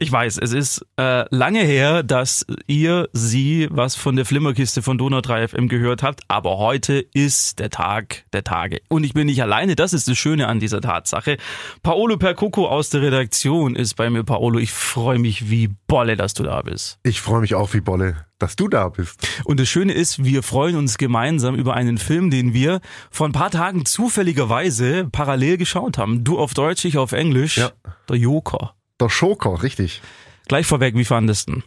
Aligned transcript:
Ich 0.00 0.10
weiß, 0.10 0.38
es 0.38 0.52
ist 0.52 0.84
äh, 0.96 1.24
lange 1.32 1.60
her, 1.60 2.02
dass 2.02 2.44
ihr, 2.66 3.08
sie 3.12 3.68
was 3.70 3.94
von 3.94 4.16
der 4.16 4.24
Flimmerkiste 4.24 4.82
von 4.82 4.98
Donau 4.98 5.20
3 5.20 5.46
FM 5.46 5.68
gehört 5.68 6.02
habt, 6.02 6.22
aber 6.26 6.58
heute 6.58 6.94
ist 7.14 7.60
der 7.60 7.70
Tag 7.70 8.24
der 8.32 8.42
Tage. 8.42 8.80
Und 8.88 9.04
ich 9.04 9.14
bin 9.14 9.26
nicht 9.26 9.40
alleine, 9.40 9.76
das 9.76 9.92
ist 9.92 10.08
das 10.08 10.18
Schöne 10.18 10.48
an 10.48 10.58
dieser 10.58 10.80
Tatsache. 10.80 11.36
Paolo 11.84 12.16
Percoco 12.16 12.66
aus 12.66 12.90
der 12.90 13.02
Redaktion 13.02 13.76
ist 13.76 13.94
bei 13.94 14.10
mir. 14.10 14.24
Paolo, 14.24 14.58
ich 14.58 14.72
freue 14.72 15.20
mich 15.20 15.48
wie 15.48 15.70
Bolle, 15.86 16.16
dass 16.16 16.34
du 16.34 16.42
da 16.42 16.60
bist. 16.62 16.98
Ich 17.04 17.20
freue 17.20 17.40
mich 17.40 17.54
auch 17.54 17.72
wie 17.72 17.80
Bolle, 17.80 18.16
dass 18.40 18.56
du 18.56 18.66
da 18.66 18.88
bist. 18.88 19.28
Und 19.44 19.60
das 19.60 19.68
Schöne 19.68 19.92
ist, 19.92 20.24
wir 20.24 20.42
freuen 20.42 20.74
uns 20.74 20.98
gemeinsam 20.98 21.54
über 21.54 21.74
einen 21.74 21.98
Film, 21.98 22.30
den 22.30 22.52
wir 22.52 22.80
vor 23.12 23.28
ein 23.28 23.32
paar 23.32 23.52
Tagen 23.52 23.86
zufälligerweise 23.86 25.08
parallel 25.12 25.56
geschaut 25.56 25.98
haben. 25.98 26.24
Du 26.24 26.36
auf 26.40 26.52
Deutsch, 26.52 26.84
ich 26.84 26.98
auf 26.98 27.12
Englisch. 27.12 27.58
Ja. 27.58 27.70
Der 28.08 28.16
Joker. 28.16 28.74
Der 29.00 29.08
Schoker, 29.08 29.62
richtig. 29.62 30.02
Gleich 30.46 30.66
vorweg, 30.66 30.94
wie 30.94 31.04
fandest 31.04 31.48
du? 31.48 31.62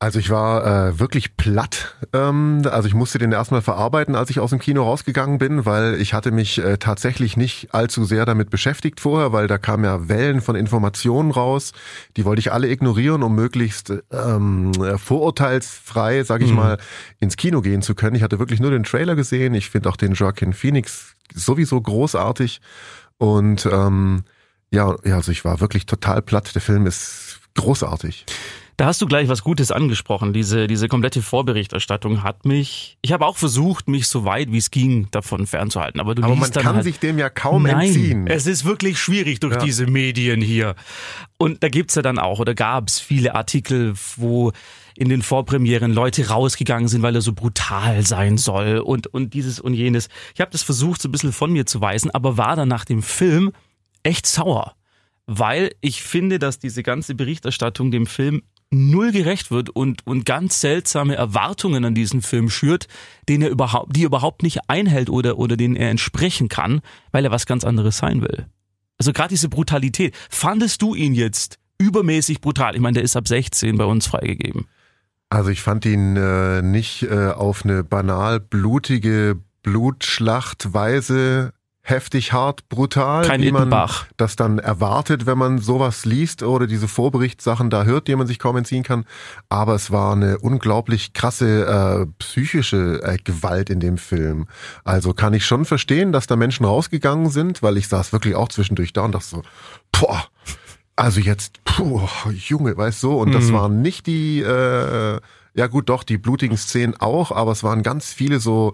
Also 0.00 0.20
ich 0.20 0.30
war 0.30 0.64
äh, 0.64 1.00
wirklich 1.00 1.36
platt. 1.36 1.96
Ähm, 2.12 2.62
also 2.70 2.86
ich 2.86 2.94
musste 2.94 3.18
den 3.18 3.32
erstmal 3.32 3.62
verarbeiten, 3.62 4.14
als 4.14 4.30
ich 4.30 4.38
aus 4.38 4.50
dem 4.50 4.60
Kino 4.60 4.84
rausgegangen 4.84 5.38
bin, 5.38 5.66
weil 5.66 6.00
ich 6.00 6.14
hatte 6.14 6.30
mich 6.30 6.58
äh, 6.58 6.78
tatsächlich 6.78 7.36
nicht 7.36 7.74
allzu 7.74 8.04
sehr 8.04 8.24
damit 8.24 8.48
beschäftigt 8.48 9.00
vorher, 9.00 9.32
weil 9.32 9.48
da 9.48 9.58
kamen 9.58 9.82
ja 9.82 10.08
Wellen 10.08 10.40
von 10.40 10.54
Informationen 10.54 11.32
raus. 11.32 11.72
Die 12.16 12.24
wollte 12.24 12.38
ich 12.38 12.52
alle 12.52 12.68
ignorieren, 12.68 13.24
um 13.24 13.34
möglichst 13.34 13.92
ähm, 14.12 14.70
vorurteilsfrei, 14.98 16.22
sag 16.22 16.42
ich 16.42 16.50
mhm. 16.50 16.56
mal, 16.56 16.78
ins 17.18 17.36
Kino 17.36 17.60
gehen 17.60 17.82
zu 17.82 17.96
können. 17.96 18.14
Ich 18.14 18.22
hatte 18.22 18.38
wirklich 18.38 18.60
nur 18.60 18.70
den 18.70 18.84
Trailer 18.84 19.16
gesehen. 19.16 19.52
Ich 19.54 19.68
finde 19.68 19.88
auch 19.88 19.96
den 19.96 20.12
Joaquin 20.12 20.52
Phoenix 20.52 21.16
sowieso 21.34 21.80
großartig. 21.80 22.60
Und 23.16 23.66
ähm, 23.66 24.22
ja, 24.70 24.96
ja, 25.04 25.16
also 25.16 25.32
ich 25.32 25.44
war 25.44 25.60
wirklich 25.60 25.86
total 25.86 26.22
platt. 26.22 26.54
Der 26.54 26.62
Film 26.62 26.86
ist 26.86 27.40
großartig. 27.54 28.26
Da 28.78 28.86
hast 28.86 29.02
du 29.02 29.06
gleich 29.06 29.28
was 29.28 29.42
Gutes 29.42 29.72
angesprochen. 29.72 30.32
Diese, 30.32 30.68
diese 30.68 30.86
komplette 30.86 31.20
Vorberichterstattung 31.20 32.22
hat 32.22 32.44
mich, 32.44 32.96
ich 33.02 33.10
habe 33.10 33.26
auch 33.26 33.36
versucht, 33.36 33.88
mich 33.88 34.06
so 34.06 34.24
weit 34.24 34.52
wie 34.52 34.58
es 34.58 34.70
ging 34.70 35.08
davon 35.10 35.48
fernzuhalten. 35.48 36.00
Aber, 36.00 36.14
du 36.14 36.22
aber 36.22 36.36
man 36.36 36.52
kann 36.52 36.76
halt, 36.76 36.84
sich 36.84 37.00
dem 37.00 37.18
ja 37.18 37.28
kaum 37.28 37.64
nein, 37.64 37.88
entziehen. 37.88 38.28
Es 38.28 38.46
ist 38.46 38.64
wirklich 38.64 39.00
schwierig 39.00 39.40
durch 39.40 39.54
ja. 39.54 39.64
diese 39.64 39.88
Medien 39.88 40.40
hier. 40.40 40.76
Und 41.38 41.64
da 41.64 41.68
gibt's 41.68 41.96
ja 41.96 42.02
dann 42.02 42.20
auch, 42.20 42.38
oder 42.38 42.54
gab's 42.54 43.00
viele 43.00 43.34
Artikel, 43.34 43.94
wo 44.14 44.52
in 44.94 45.08
den 45.08 45.22
Vorpremieren 45.22 45.92
Leute 45.92 46.28
rausgegangen 46.28 46.86
sind, 46.86 47.02
weil 47.02 47.16
er 47.16 47.20
so 47.20 47.32
brutal 47.32 48.06
sein 48.06 48.38
soll 48.38 48.78
und, 48.78 49.08
und 49.08 49.34
dieses 49.34 49.58
und 49.58 49.74
jenes. 49.74 50.08
Ich 50.36 50.40
habe 50.40 50.52
das 50.52 50.62
versucht, 50.62 51.02
so 51.02 51.08
ein 51.08 51.12
bisschen 51.12 51.32
von 51.32 51.52
mir 51.52 51.66
zu 51.66 51.80
weisen, 51.80 52.12
aber 52.12 52.36
war 52.36 52.54
dann 52.54 52.68
nach 52.68 52.84
dem 52.84 53.02
Film 53.02 53.50
echt 54.02 54.26
sauer, 54.26 54.74
weil 55.26 55.72
ich 55.80 56.02
finde, 56.02 56.38
dass 56.38 56.58
diese 56.58 56.82
ganze 56.82 57.14
Berichterstattung 57.14 57.90
dem 57.90 58.06
Film 58.06 58.42
null 58.70 59.12
gerecht 59.12 59.50
wird 59.50 59.70
und, 59.70 60.06
und 60.06 60.26
ganz 60.26 60.60
seltsame 60.60 61.14
Erwartungen 61.14 61.84
an 61.84 61.94
diesen 61.94 62.22
Film 62.22 62.50
schürt, 62.50 62.86
den 63.28 63.42
er 63.42 63.50
überhaupt, 63.50 63.96
die 63.96 64.02
er 64.02 64.06
überhaupt 64.06 64.42
nicht 64.42 64.68
einhält 64.68 65.08
oder, 65.08 65.38
oder 65.38 65.56
denen 65.56 65.76
er 65.76 65.90
entsprechen 65.90 66.48
kann, 66.48 66.80
weil 67.10 67.24
er 67.24 67.30
was 67.30 67.46
ganz 67.46 67.64
anderes 67.64 67.98
sein 67.98 68.20
will. 68.20 68.46
Also 68.98 69.12
gerade 69.12 69.30
diese 69.30 69.48
Brutalität. 69.48 70.14
Fandest 70.28 70.82
du 70.82 70.94
ihn 70.94 71.14
jetzt 71.14 71.58
übermäßig 71.78 72.40
brutal? 72.40 72.74
Ich 72.74 72.80
meine, 72.80 72.94
der 72.94 73.04
ist 73.04 73.16
ab 73.16 73.28
16 73.28 73.78
bei 73.78 73.84
uns 73.84 74.06
freigegeben. 74.06 74.66
Also 75.30 75.50
ich 75.50 75.60
fand 75.62 75.84
ihn 75.86 76.16
äh, 76.16 76.62
nicht 76.62 77.02
äh, 77.04 77.28
auf 77.28 77.64
eine 77.64 77.84
banal 77.84 78.40
blutige 78.40 79.38
Blutschlachtweise 79.62 81.52
heftig 81.88 82.32
hart, 82.32 82.68
brutal, 82.68 83.26
Kein 83.26 83.40
wie 83.42 83.50
man 83.50 83.74
das 84.16 84.36
dann 84.36 84.58
erwartet, 84.58 85.26
wenn 85.26 85.38
man 85.38 85.58
sowas 85.58 86.04
liest 86.04 86.42
oder 86.42 86.66
diese 86.66 86.88
Vorberichtssachen 86.88 87.70
da 87.70 87.84
hört, 87.84 88.08
die 88.08 88.16
man 88.16 88.26
sich 88.26 88.38
kaum 88.38 88.56
entziehen 88.56 88.82
kann. 88.82 89.04
Aber 89.48 89.74
es 89.74 89.90
war 89.90 90.12
eine 90.12 90.38
unglaublich 90.38 91.12
krasse 91.12 91.66
äh, 91.66 92.06
psychische 92.18 93.02
äh, 93.02 93.16
Gewalt 93.22 93.70
in 93.70 93.80
dem 93.80 93.98
Film. 93.98 94.46
Also 94.84 95.14
kann 95.14 95.34
ich 95.34 95.46
schon 95.46 95.64
verstehen, 95.64 96.12
dass 96.12 96.26
da 96.26 96.36
Menschen 96.36 96.66
rausgegangen 96.66 97.30
sind, 97.30 97.62
weil 97.62 97.76
ich 97.76 97.88
saß 97.88 98.12
wirklich 98.12 98.34
auch 98.34 98.48
zwischendurch 98.48 98.92
da 98.92 99.02
und 99.02 99.12
dachte 99.14 99.26
so, 99.26 99.42
boah, 99.92 100.24
also 100.96 101.20
jetzt, 101.20 101.64
puh, 101.64 102.00
Junge, 102.32 102.76
weißt 102.76 103.02
du, 103.04 103.12
und 103.12 103.28
mhm. 103.28 103.32
das 103.32 103.52
waren 103.52 103.82
nicht 103.82 104.06
die, 104.06 104.40
äh, 104.40 105.20
ja 105.54 105.66
gut, 105.68 105.88
doch, 105.88 106.02
die 106.02 106.18
blutigen 106.18 106.56
Szenen 106.56 106.96
auch, 106.96 107.32
aber 107.32 107.52
es 107.52 107.62
waren 107.62 107.82
ganz 107.82 108.12
viele 108.12 108.40
so 108.40 108.72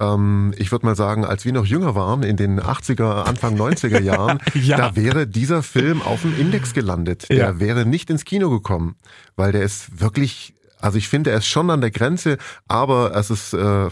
ähm, 0.00 0.54
ich 0.56 0.72
würde 0.72 0.86
mal 0.86 0.96
sagen, 0.96 1.24
als 1.24 1.44
wir 1.44 1.52
noch 1.52 1.66
jünger 1.66 1.94
waren, 1.94 2.22
in 2.22 2.36
den 2.36 2.60
80er, 2.60 3.22
Anfang 3.22 3.56
90er 3.56 4.00
Jahren, 4.00 4.40
ja. 4.54 4.76
da 4.76 4.96
wäre 4.96 5.26
dieser 5.26 5.62
Film 5.62 6.02
auf 6.02 6.22
dem 6.22 6.38
Index 6.38 6.74
gelandet. 6.74 7.28
Der 7.28 7.36
ja. 7.36 7.60
wäre 7.60 7.86
nicht 7.86 8.10
ins 8.10 8.24
Kino 8.24 8.50
gekommen, 8.50 8.96
weil 9.36 9.52
der 9.52 9.62
ist 9.62 10.00
wirklich, 10.00 10.54
also 10.80 10.98
ich 10.98 11.08
finde, 11.08 11.30
er 11.30 11.38
ist 11.38 11.46
schon 11.46 11.70
an 11.70 11.80
der 11.80 11.90
Grenze, 11.90 12.38
aber 12.66 13.14
es 13.14 13.30
ist 13.30 13.52
äh, 13.52 13.88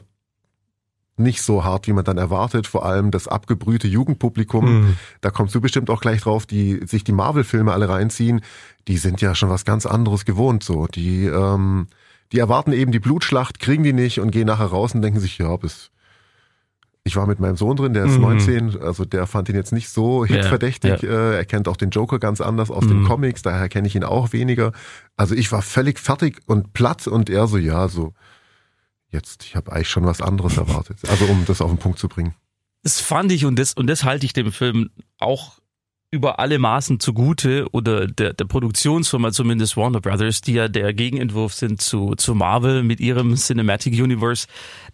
nicht 1.17 1.43
so 1.43 1.65
hart, 1.65 1.87
wie 1.87 1.93
man 1.93 2.05
dann 2.05 2.19
erwartet. 2.19 2.67
Vor 2.67 2.87
allem 2.87 3.11
das 3.11 3.29
abgebrühte 3.29 3.89
Jugendpublikum, 3.89 4.65
mhm. 4.65 4.97
da 5.21 5.31
kommst 5.31 5.55
du 5.55 5.61
bestimmt 5.61 5.91
auch 5.91 6.01
gleich 6.01 6.23
drauf, 6.23 6.47
die 6.47 6.81
sich 6.87 7.05
die 7.05 7.13
Marvel-Filme 7.13 7.73
alle 7.73 7.89
reinziehen, 7.89 8.41
die 8.87 8.97
sind 8.97 9.21
ja 9.21 9.35
schon 9.35 9.51
was 9.51 9.65
ganz 9.65 9.85
anderes 9.85 10.25
gewohnt. 10.25 10.63
So, 10.63 10.87
die 10.87 11.27
ähm, 11.27 11.89
die 12.33 12.39
erwarten 12.39 12.73
eben 12.73 12.93
die 12.93 12.99
Blutschlacht, 12.99 13.59
kriegen 13.59 13.83
die 13.83 13.93
nicht 13.93 14.21
und 14.21 14.31
gehen 14.31 14.47
nachher 14.47 14.67
raus 14.67 14.95
und 14.95 15.03
denken 15.03 15.21
sich, 15.21 15.39
ja, 15.39 15.57
bis 15.57 15.91
ich 17.09 17.17
war 17.17 17.27
mit 17.27 17.41
meinem 17.41 17.57
Sohn 17.57 17.77
drin, 17.77 17.95
der 17.95 18.05
ist 18.05 18.15
mhm. 18.15 18.23
19, 18.23 18.81
also 18.81 19.05
der 19.05 19.27
fand 19.27 19.49
ihn 19.49 19.57
jetzt 19.57 19.73
nicht 19.73 19.89
so 19.89 20.25
hitverdächtig. 20.27 21.03
Ja, 21.03 21.11
ja. 21.11 21.33
Er 21.33 21.45
kennt 21.45 21.67
auch 21.67 21.77
den 21.77 21.91
Joker 21.91 22.19
ganz 22.19 22.41
anders 22.41 22.71
aus 22.71 22.85
mhm. 22.85 22.89
den 22.89 23.05
Comics, 23.05 23.43
daher 23.43 23.69
kenne 23.69 23.89
ich 23.89 23.97
ihn 23.97 24.05
auch 24.05 24.33
weniger. 24.33 24.73
Also 25.17 25.35
ich 25.35 25.51
war 25.51 25.63
völlig 25.63 25.99
fertig 25.99 26.41
und 26.47 26.73
platt 26.73 27.07
und 27.09 27.29
er 27.29 27.49
so, 27.49 27.59
ja, 27.59 27.89
so, 27.89 28.13
jetzt, 29.11 29.45
ich 29.45 29.57
habe 29.57 29.73
eigentlich 29.73 29.89
schon 29.89 30.05
was 30.05 30.21
anderes 30.23 30.57
erwartet. 30.57 30.99
Also 31.09 31.25
um 31.25 31.45
das 31.47 31.61
auf 31.61 31.71
den 31.71 31.79
Punkt 31.79 31.99
zu 31.99 32.09
bringen. 32.09 32.35
Das 32.85 33.01
fand 33.01 33.33
ich 33.33 33.45
und 33.45 33.59
das, 33.59 33.75
und 33.75 33.89
das 33.89 34.05
halte 34.05 34.25
ich 34.25 34.33
dem 34.33 34.53
Film 34.53 34.91
auch 35.19 35.58
über 36.11 36.39
alle 36.39 36.59
Maßen 36.59 37.01
zugute 37.01 37.67
oder 37.73 38.07
der, 38.07 38.33
der 38.33 38.47
Produktionsfirma 38.47 39.31
zumindest 39.31 39.77
Warner 39.77 40.01
Brothers, 40.01 40.41
die 40.41 40.55
ja 40.55 40.69
der 40.69 40.95
Gegenentwurf 40.95 41.53
sind 41.53 41.83
zu, 41.83 42.15
zu 42.15 42.35
Marvel 42.35 42.83
mit 42.83 42.99
ihrem 43.01 43.35
Cinematic 43.35 43.93
Universe, 43.93 44.47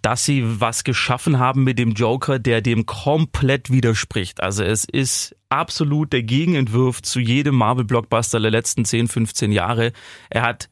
dass 0.03 0.25
sie 0.25 0.61
was 0.61 0.83
geschaffen 0.83 1.39
haben 1.39 1.63
mit 1.63 1.79
dem 1.79 1.93
Joker, 1.93 2.41
der 2.41 2.63
dem 2.63 2.85
komplett 2.85 3.71
widerspricht. 3.71 4.43
Also 4.43 4.65
es 4.65 4.85
ist 4.85 5.37
absolut 5.51 6.13
der 6.13 6.25
Gegenentwurf 6.25 7.01
zu 7.01 7.21
jedem 7.21 7.55
Marvel-Blockbuster 7.55 8.41
der 8.41 8.51
letzten 8.51 8.85
10, 8.85 9.07
15 9.07 9.53
Jahre. 9.53 9.93
Er 10.31 10.43
hat 10.43 10.69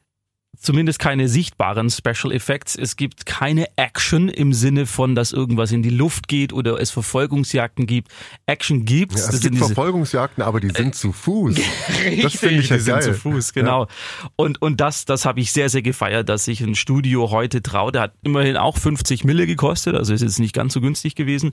zumindest 0.57 0.99
keine 0.99 1.27
sichtbaren 1.27 1.89
Special 1.89 2.31
Effects. 2.31 2.75
Es 2.75 2.95
gibt 2.95 3.25
keine 3.25 3.67
Action 3.75 4.29
im 4.29 4.53
Sinne 4.53 4.85
von, 4.85 5.15
dass 5.15 5.31
irgendwas 5.31 5.71
in 5.71 5.83
die 5.83 5.89
Luft 5.89 6.27
geht 6.27 6.53
oder 6.53 6.79
es 6.79 6.91
Verfolgungsjagden 6.91 7.87
gibt. 7.87 8.09
Action 8.45 8.85
gibt's. 8.85 9.21
Ja, 9.21 9.25
es 9.25 9.31
das 9.31 9.41
gibt 9.41 9.57
Verfolgungsjagden, 9.57 10.43
aber 10.43 10.59
die 10.59 10.69
sind 10.69 10.89
äh, 10.89 10.91
zu 10.91 11.11
Fuß. 11.11 11.57
Richtig, 11.57 12.23
das 12.23 12.35
finde 12.35 12.59
ich 12.61 12.69
ja 12.69 12.77
die 12.77 12.83
geil. 12.83 13.01
sind 13.01 13.13
zu 13.13 13.19
Fuß, 13.19 13.53
genau. 13.53 13.83
Ja. 13.83 14.29
Und, 14.35 14.61
und 14.61 14.79
das, 14.79 15.05
das 15.05 15.25
habe 15.25 15.39
ich 15.39 15.51
sehr, 15.51 15.69
sehr 15.69 15.81
gefeiert, 15.81 16.29
dass 16.29 16.45
sich 16.45 16.61
ein 16.61 16.75
Studio 16.75 17.31
heute 17.31 17.61
traut. 17.61 17.95
Der 17.95 18.03
hat 18.03 18.13
immerhin 18.23 18.57
auch 18.57 18.77
50 18.77 19.23
Mille 19.23 19.47
gekostet, 19.47 19.95
also 19.95 20.13
ist 20.13 20.21
jetzt 20.21 20.39
nicht 20.39 20.53
ganz 20.53 20.73
so 20.73 20.81
günstig 20.81 21.15
gewesen. 21.15 21.51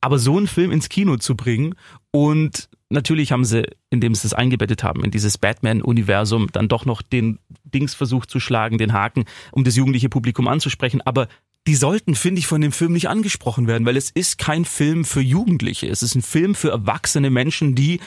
Aber 0.00 0.18
so 0.18 0.36
einen 0.36 0.46
Film 0.46 0.70
ins 0.70 0.88
Kino 0.88 1.16
zu 1.16 1.36
bringen 1.36 1.74
und 2.10 2.68
natürlich 2.90 3.32
haben 3.32 3.44
sie, 3.44 3.64
indem 3.90 4.14
sie 4.14 4.26
es 4.26 4.34
eingebettet 4.34 4.82
haben, 4.82 5.04
in 5.04 5.10
dieses 5.10 5.38
Batman-Universum, 5.38 6.48
dann 6.52 6.68
doch 6.68 6.84
noch 6.84 7.02
den 7.02 7.38
Dings 7.64 7.94
versucht 7.94 8.30
zu 8.30 8.40
schlagen, 8.40 8.78
den 8.78 8.92
Haken, 8.92 9.24
um 9.52 9.64
das 9.64 9.76
jugendliche 9.76 10.08
Publikum 10.08 10.48
anzusprechen. 10.48 11.02
Aber 11.02 11.28
die 11.66 11.74
sollten, 11.74 12.14
finde 12.14 12.38
ich, 12.38 12.46
von 12.46 12.60
dem 12.60 12.72
Film 12.72 12.92
nicht 12.92 13.08
angesprochen 13.08 13.66
werden, 13.66 13.86
weil 13.86 13.96
es 13.96 14.10
ist 14.10 14.38
kein 14.38 14.64
Film 14.64 15.04
für 15.04 15.20
Jugendliche. 15.20 15.88
Es 15.88 16.02
ist 16.02 16.14
ein 16.14 16.22
Film 16.22 16.54
für 16.54 16.70
erwachsene 16.70 17.30
Menschen, 17.30 17.74
die 17.74 18.00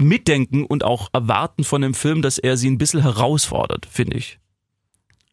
mitdenken 0.00 0.64
und 0.64 0.84
auch 0.84 1.10
erwarten 1.12 1.64
von 1.64 1.82
dem 1.82 1.94
Film, 1.94 2.22
dass 2.22 2.38
er 2.38 2.56
sie 2.56 2.70
ein 2.70 2.78
bisschen 2.78 3.02
herausfordert, 3.02 3.86
finde 3.86 4.16
ich. 4.16 4.38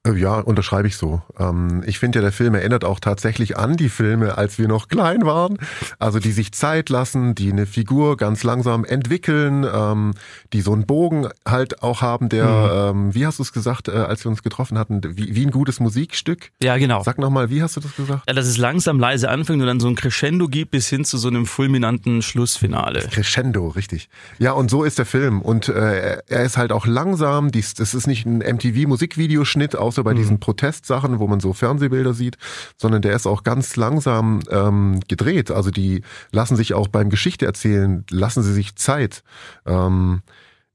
Äh, 0.03 0.13
ja, 0.13 0.39
unterschreibe 0.39 0.87
ich 0.87 0.97
so. 0.97 1.21
Ähm, 1.37 1.83
ich 1.85 1.99
finde 1.99 2.19
ja, 2.19 2.23
der 2.23 2.31
Film 2.31 2.55
erinnert 2.55 2.83
auch 2.83 2.99
tatsächlich 2.99 3.57
an 3.57 3.77
die 3.77 3.89
Filme, 3.89 4.35
als 4.35 4.57
wir 4.57 4.67
noch 4.67 4.87
klein 4.87 5.25
waren. 5.25 5.59
Also 5.99 6.17
die 6.17 6.31
sich 6.31 6.53
Zeit 6.53 6.89
lassen, 6.89 7.35
die 7.35 7.51
eine 7.51 7.67
Figur 7.67 8.17
ganz 8.17 8.43
langsam 8.43 8.83
entwickeln, 8.83 9.63
ähm, 9.71 10.13
die 10.53 10.61
so 10.61 10.73
einen 10.73 10.87
Bogen 10.87 11.27
halt 11.47 11.83
auch 11.83 12.01
haben, 12.01 12.29
der, 12.29 12.45
mhm. 12.93 12.99
ähm, 12.99 13.15
wie 13.15 13.27
hast 13.27 13.37
du 13.37 13.43
es 13.43 13.53
gesagt, 13.53 13.89
äh, 13.89 13.91
als 13.91 14.25
wir 14.25 14.31
uns 14.31 14.41
getroffen 14.41 14.79
hatten, 14.79 15.01
wie, 15.03 15.35
wie 15.35 15.45
ein 15.45 15.51
gutes 15.51 15.79
Musikstück? 15.79 16.51
Ja, 16.63 16.77
genau. 16.77 17.03
Sag 17.03 17.19
nochmal, 17.19 17.51
wie 17.51 17.61
hast 17.61 17.75
du 17.75 17.81
das 17.81 17.95
gesagt? 17.95 18.23
Ja, 18.27 18.33
dass 18.33 18.47
es 18.47 18.57
langsam 18.57 18.99
leise 18.99 19.29
anfängt 19.29 19.61
und 19.61 19.67
dann 19.67 19.79
so 19.79 19.87
ein 19.87 19.95
Crescendo 19.95 20.47
gibt 20.47 20.71
bis 20.71 20.87
hin 20.89 21.05
zu 21.05 21.19
so 21.19 21.27
einem 21.27 21.45
fulminanten 21.45 22.23
Schlussfinale. 22.23 23.01
Crescendo, 23.11 23.67
richtig. 23.67 24.09
Ja, 24.39 24.53
und 24.53 24.71
so 24.71 24.83
ist 24.83 24.97
der 24.97 25.05
Film. 25.05 25.43
Und 25.43 25.69
äh, 25.69 26.17
er 26.27 26.43
ist 26.43 26.57
halt 26.57 26.71
auch 26.71 26.87
langsam. 26.87 27.51
Das 27.51 27.93
ist 27.93 28.07
nicht 28.07 28.25
ein 28.25 28.39
MTV-Musikvideoschnitt 28.39 29.75
außer 29.91 30.05
bei 30.05 30.13
mhm. 30.13 30.17
diesen 30.17 30.39
Protestsachen, 30.39 31.19
wo 31.19 31.27
man 31.27 31.41
so 31.41 31.51
Fernsehbilder 31.51 32.13
sieht, 32.13 32.37
sondern 32.77 33.01
der 33.01 33.13
ist 33.13 33.27
auch 33.27 33.43
ganz 33.43 33.75
langsam 33.75 34.39
ähm, 34.49 35.01
gedreht. 35.09 35.51
Also 35.51 35.69
die 35.69 36.01
lassen 36.31 36.55
sich 36.55 36.73
auch 36.73 36.87
beim 36.87 37.09
Geschichte 37.09 37.45
erzählen, 37.45 38.05
lassen 38.09 38.41
sie 38.41 38.53
sich 38.53 38.77
Zeit. 38.77 39.23
Ähm, 39.65 40.21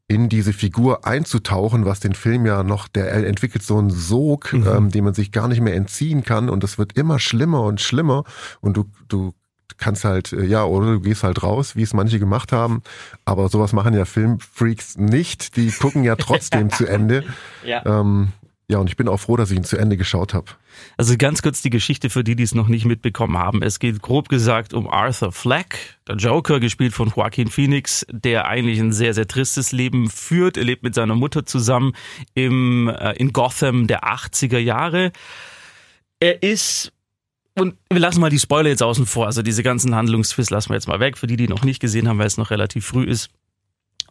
in 0.09 0.29
diese 0.29 0.53
Figur 0.53 1.05
einzutauchen, 1.07 1.87
was 1.87 1.99
den 1.99 2.13
Film 2.13 2.45
ja 2.47 2.63
noch, 2.63 2.89
der 2.89 3.13
entwickelt 3.27 3.65
so 3.65 3.79
einen 3.79 3.91
Sog, 3.91 4.53
mhm. 4.53 4.67
ähm, 4.67 4.91
den 4.91 5.03
man 5.03 5.15
sich 5.15 5.33
gar 5.33 5.49
nicht 5.49 5.63
mehr 5.63 5.75
entziehen 5.75 6.23
kann 6.23 6.51
und 6.51 6.63
es 6.63 6.79
wird 6.79 6.93
immer 6.93 7.19
schlimmer 7.19 7.63
und 7.63 7.81
schlimmer 7.81 8.23
und 8.61 8.77
du, 8.77 8.85
du 9.09 9.33
kannst 9.79 10.05
halt, 10.05 10.33
äh, 10.33 10.45
ja, 10.45 10.65
oder 10.65 10.93
du 10.93 11.01
gehst 11.01 11.25
halt 11.25 11.43
raus, 11.43 11.75
wie 11.75 11.83
es 11.83 11.93
manche 11.93 12.19
gemacht 12.21 12.53
haben, 12.53 12.83
aber 13.25 13.49
sowas 13.49 13.73
machen 13.73 13.95
ja 13.95 14.05
Filmfreaks 14.05 14.97
nicht, 14.97 15.57
die 15.57 15.71
gucken 15.71 16.05
ja 16.05 16.15
trotzdem 16.15 16.71
zu 16.79 16.87
Ende. 16.87 17.25
Ja. 17.65 17.85
Ähm, 17.85 18.29
ja, 18.69 18.79
und 18.79 18.89
ich 18.89 18.97
bin 18.97 19.07
auch 19.07 19.19
froh, 19.19 19.37
dass 19.37 19.53
ich 19.53 19.57
ihn 19.57 19.65
zu 19.65 19.77
Ende 19.77 19.97
geschaut 19.97 20.35
habe. 20.35 20.51
Also 20.97 21.15
ganz 21.17 21.41
kurz 21.41 21.63
die 21.63 21.71
Geschichte 21.71 22.11
für 22.11 22.25
die, 22.25 22.35
die 22.35 22.43
es 22.43 22.53
noch 22.53 22.67
nicht 22.67 22.85
mitbekommen 22.85 23.39
haben. 23.39 23.63
Es 23.63 23.79
geht 23.79 24.03
grob 24.03 24.29
gesagt 24.29 24.75
um 24.75 24.89
Arthur 24.89 25.31
Fleck, 25.31 25.97
der 26.09 26.17
Joker, 26.17 26.59
gespielt 26.59 26.93
von 26.93 27.13
Joaquin 27.15 27.49
Phoenix, 27.49 28.05
der 28.11 28.47
eigentlich 28.47 28.81
ein 28.81 28.93
sehr, 28.93 29.15
sehr 29.15 29.29
tristes 29.29 29.71
Leben 29.71 30.11
führt. 30.11 30.57
Er 30.57 30.65
lebt 30.65 30.83
mit 30.83 30.97
seiner 30.97 31.15
Mutter 31.15 31.47
zusammen 31.47 31.93
im, 32.35 32.89
äh, 32.89 33.13
in 33.13 33.33
Gotham 33.33 33.87
der 33.87 34.03
80er 34.03 34.59
Jahre. 34.59 35.13
Er 36.19 36.43
ist 36.43 36.93
und 37.59 37.75
wir 37.91 38.01
lassen 38.01 38.21
mal 38.21 38.31
die 38.31 38.39
Spoiler 38.39 38.69
jetzt 38.69 38.83
außen 38.83 39.07
vor. 39.07 39.27
Also 39.27 39.43
diese 39.43 39.63
ganzen 39.63 39.95
Handlungsfist 39.95 40.51
lassen 40.51 40.71
wir 40.71 40.75
jetzt 40.75 40.89
mal 40.89 41.01
weg, 41.01 41.17
für 41.17 41.27
die, 41.27 41.37
die 41.37 41.49
noch 41.49 41.65
nicht 41.65 41.81
gesehen 41.81 42.09
haben, 42.09 42.19
weil 42.19 42.27
es 42.27 42.37
noch 42.37 42.51
relativ 42.51 42.85
früh 42.85 43.05
ist 43.05 43.31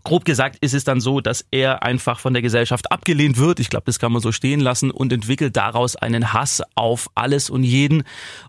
grob 0.06 0.24
gesagt 0.24 0.57
ist 0.62 0.74
es 0.74 0.86
dann 0.86 1.02
so, 1.02 1.19
dass 1.19 1.46
er 1.52 1.84
einfach 1.84 2.19
von 2.19 2.31
der 2.31 2.42
Gesellschaft 2.42 2.92
abgelehnt 2.92 3.38
wird. 3.38 3.60
Ich 3.60 3.69
glaube, 3.69 3.86
das 3.88 4.00
kann 4.00 4.13
man 4.13 4.22
so 4.22 4.31
stehen 4.31 4.62
lassen 4.62 4.92
und 4.92 5.12
entwickelt 5.12 5.57
daraus 5.57 5.98
einen 5.98 6.31
Hass 6.31 6.63
auf 6.75 7.10
alles 7.16 7.50
und 7.50 7.63
jeden. 7.63 8.04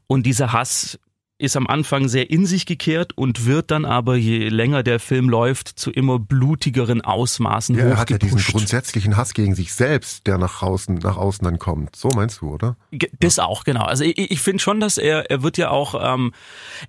Und 0.07 0.25
dieser 0.25 0.53
Hass 0.53 1.01
ist 1.39 1.57
am 1.57 1.67
Anfang 1.67 2.09
sehr 2.09 2.31
in 2.31 2.47
sich 2.47 2.65
gekehrt 2.65 3.13
und 3.15 3.45
wird 3.45 3.71
dann 3.71 3.85
aber, 3.85 4.17
je 4.17 4.49
länger 4.49 4.83
der 4.83 4.99
Film 4.99 5.29
läuft, 5.29 5.69
zu 5.69 5.91
immer 5.91 6.19
blutigeren 6.19 7.03
Ausmaßen 7.03 7.77
ja, 7.77 7.85
Er 7.85 7.99
hat 7.99 8.11
ja 8.11 8.17
diesen 8.17 8.39
grundsätzlichen 8.39 9.17
Hass 9.17 9.35
gegen 9.35 9.55
sich 9.55 9.75
selbst, 9.75 10.27
der 10.27 10.39
nach 10.39 10.63
außen, 10.63 10.97
nach 10.97 11.19
außen 11.19 11.45
dann 11.45 11.59
kommt. 11.59 11.95
So 11.95 12.09
meinst 12.09 12.41
du, 12.41 12.55
oder? 12.55 12.77
Das 13.21 13.39
auch, 13.39 13.65
genau. 13.65 13.85
Also 13.85 14.05
ich, 14.05 14.19
ich 14.19 14.41
finde 14.41 14.63
schon, 14.63 14.81
dass 14.81 14.97
er, 14.97 15.31
er 15.31 15.43
wird 15.43 15.59
ja 15.59 15.71
auch, 15.71 15.95
ähm, 16.03 16.33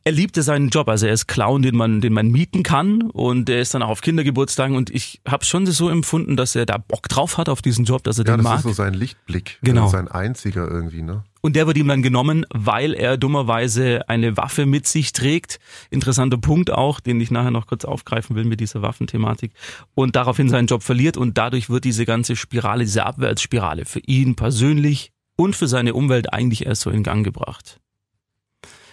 er 0.05 0.13
liebte 0.13 0.43
seinen 0.43 0.69
Job. 0.69 0.87
Also 0.87 1.07
er 1.07 1.13
ist 1.13 1.27
Clown, 1.27 1.61
den 1.61 1.75
man, 1.75 1.99
den 1.99 2.13
man 2.13 2.29
mieten 2.29 2.63
kann 2.63 3.01
und 3.01 3.49
er 3.49 3.59
ist 3.59 3.73
dann 3.73 3.83
auch 3.83 3.89
auf 3.89 4.01
Kindergeburtstagen 4.01 4.77
und 4.77 4.89
ich 4.89 5.19
habe 5.27 5.43
schon 5.43 5.65
so 5.65 5.89
empfunden, 5.89 6.37
dass 6.37 6.55
er 6.55 6.65
da 6.65 6.77
Bock 6.77 7.09
drauf 7.09 7.37
hat 7.37 7.49
auf 7.49 7.61
diesen 7.61 7.83
Job, 7.83 8.03
dass 8.03 8.17
er 8.17 8.25
ja, 8.25 8.37
den 8.37 8.43
mag. 8.43 8.51
Ja, 8.51 8.55
das 8.57 8.65
ist 8.65 8.77
so 8.77 8.83
sein 8.83 8.93
Lichtblick. 8.93 9.59
Genau. 9.61 9.87
Sein 9.89 10.07
einziger 10.07 10.69
irgendwie, 10.69 11.01
ne? 11.01 11.23
Und 11.47 11.55
der 11.55 11.65
wird 11.65 11.77
ihm 11.77 11.87
dann 11.87 12.01
genommen, 12.01 12.45
weil 12.53 12.93
er 12.93 13.15
dummerweise 13.15 14.09
eine 14.09 14.35
Waffe 14.35 14.65
mit 14.65 14.85
sich 14.85 15.13
trägt. 15.13 15.61
Interessanter 15.89 16.37
Punkt 16.37 16.71
auch, 16.71 16.99
den 16.99 17.21
ich 17.21 17.31
nachher 17.31 17.51
noch 17.51 17.67
kurz 17.67 17.85
aufgreifen 17.85 18.35
will 18.35 18.43
mit 18.43 18.59
dieser 18.59 18.81
Waffenthematik. 18.81 19.53
Und 19.95 20.17
daraufhin 20.17 20.49
seinen 20.49 20.67
Job 20.67 20.83
verliert 20.83 21.15
und 21.15 21.37
dadurch 21.37 21.69
wird 21.69 21.85
diese 21.85 22.05
ganze 22.05 22.35
Spirale, 22.35 22.83
diese 22.83 23.05
Abwärtsspirale 23.05 23.85
für 23.85 24.01
ihn 24.01 24.35
persönlich 24.35 25.13
und 25.37 25.55
für 25.55 25.69
seine 25.69 25.93
Umwelt 25.93 26.33
eigentlich 26.33 26.65
erst 26.65 26.81
so 26.81 26.89
in 26.89 27.01
Gang 27.01 27.23
gebracht. 27.23 27.79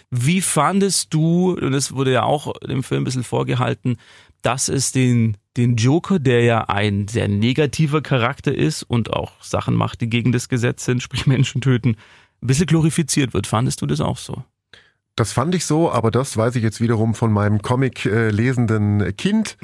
Wie 0.09 0.39
fandest 0.39 1.13
du, 1.13 1.57
und 1.59 1.73
das 1.73 1.91
wurde 1.93 2.13
ja 2.13 2.23
auch 2.23 2.55
im 2.61 2.83
Film 2.83 3.01
ein 3.01 3.03
bisschen 3.03 3.25
vorgehalten, 3.25 3.97
dass 4.43 4.69
es 4.69 4.93
den, 4.93 5.35
den 5.57 5.75
Joker, 5.75 6.19
der 6.19 6.43
ja 6.43 6.69
ein 6.69 7.09
sehr 7.09 7.27
negativer 7.27 8.01
Charakter 8.01 8.55
ist 8.55 8.83
und 8.83 9.11
auch 9.11 9.33
Sachen 9.41 9.75
macht, 9.75 9.99
die 9.99 10.09
gegen 10.09 10.31
das 10.31 10.47
Gesetz 10.47 10.85
sind, 10.85 11.03
sprich 11.03 11.27
Menschen 11.27 11.59
töten, 11.59 11.97
ein 12.41 12.47
bisschen 12.47 12.67
glorifiziert 12.67 13.33
wird. 13.33 13.47
Fandest 13.47 13.81
du 13.81 13.85
das 13.85 14.01
auch 14.01 14.17
so? 14.17 14.43
Das 15.15 15.31
fand 15.31 15.55
ich 15.55 15.65
so, 15.65 15.91
aber 15.91 16.11
das 16.11 16.35
weiß 16.35 16.55
ich 16.57 16.63
jetzt 16.63 16.81
wiederum 16.81 17.15
von 17.15 17.31
meinem 17.31 17.61
Comic 17.61 18.05
äh, 18.05 18.29
lesenden 18.29 19.15
Kind 19.15 19.57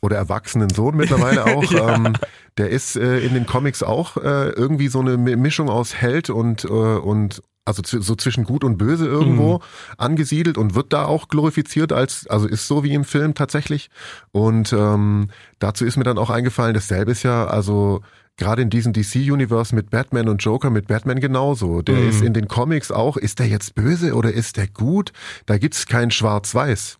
oder 0.00 0.16
erwachsenen 0.16 0.70
Sohn 0.70 0.96
mittlerweile 0.96 1.44
auch. 1.56 1.70
ja. 1.72 1.94
ähm, 1.94 2.14
der 2.58 2.70
ist 2.70 2.96
äh, 2.96 3.18
in 3.20 3.34
den 3.34 3.46
Comics 3.46 3.82
auch 3.82 4.16
äh, 4.16 4.50
irgendwie 4.50 4.88
so 4.88 5.00
eine 5.00 5.16
Mischung 5.16 5.68
aus 5.68 5.94
Held 5.94 6.30
und 6.30 6.64
äh, 6.64 6.68
und 6.68 7.42
also 7.64 7.82
so 7.84 8.16
zwischen 8.16 8.44
gut 8.44 8.64
und 8.64 8.76
böse 8.76 9.06
irgendwo 9.06 9.58
mhm. 9.58 9.62
angesiedelt 9.96 10.58
und 10.58 10.74
wird 10.74 10.92
da 10.92 11.04
auch 11.04 11.28
glorifiziert 11.28 11.92
als, 11.92 12.26
also 12.26 12.48
ist 12.48 12.66
so 12.66 12.82
wie 12.82 12.92
im 12.92 13.04
Film 13.04 13.34
tatsächlich. 13.34 13.88
Und 14.32 14.72
ähm, 14.72 15.28
dazu 15.60 15.84
ist 15.84 15.96
mir 15.96 16.02
dann 16.02 16.18
auch 16.18 16.30
eingefallen, 16.30 16.74
dasselbe 16.74 17.12
ist 17.12 17.22
ja, 17.22 17.46
also 17.46 18.00
gerade 18.42 18.62
in 18.62 18.70
diesem 18.70 18.92
DC-Universe 18.92 19.72
mit 19.72 19.90
Batman 19.90 20.28
und 20.28 20.42
Joker, 20.42 20.70
mit 20.70 20.88
Batman 20.88 21.20
genauso. 21.20 21.80
Der 21.80 21.94
mhm. 21.94 22.08
ist 22.08 22.22
in 22.22 22.34
den 22.34 22.48
Comics 22.48 22.90
auch, 22.90 23.16
ist 23.16 23.38
der 23.38 23.46
jetzt 23.46 23.76
böse 23.76 24.14
oder 24.14 24.32
ist 24.32 24.56
der 24.56 24.66
gut? 24.66 25.12
Da 25.46 25.58
gibt's 25.58 25.86
kein 25.86 26.10
Schwarz-Weiß. 26.10 26.98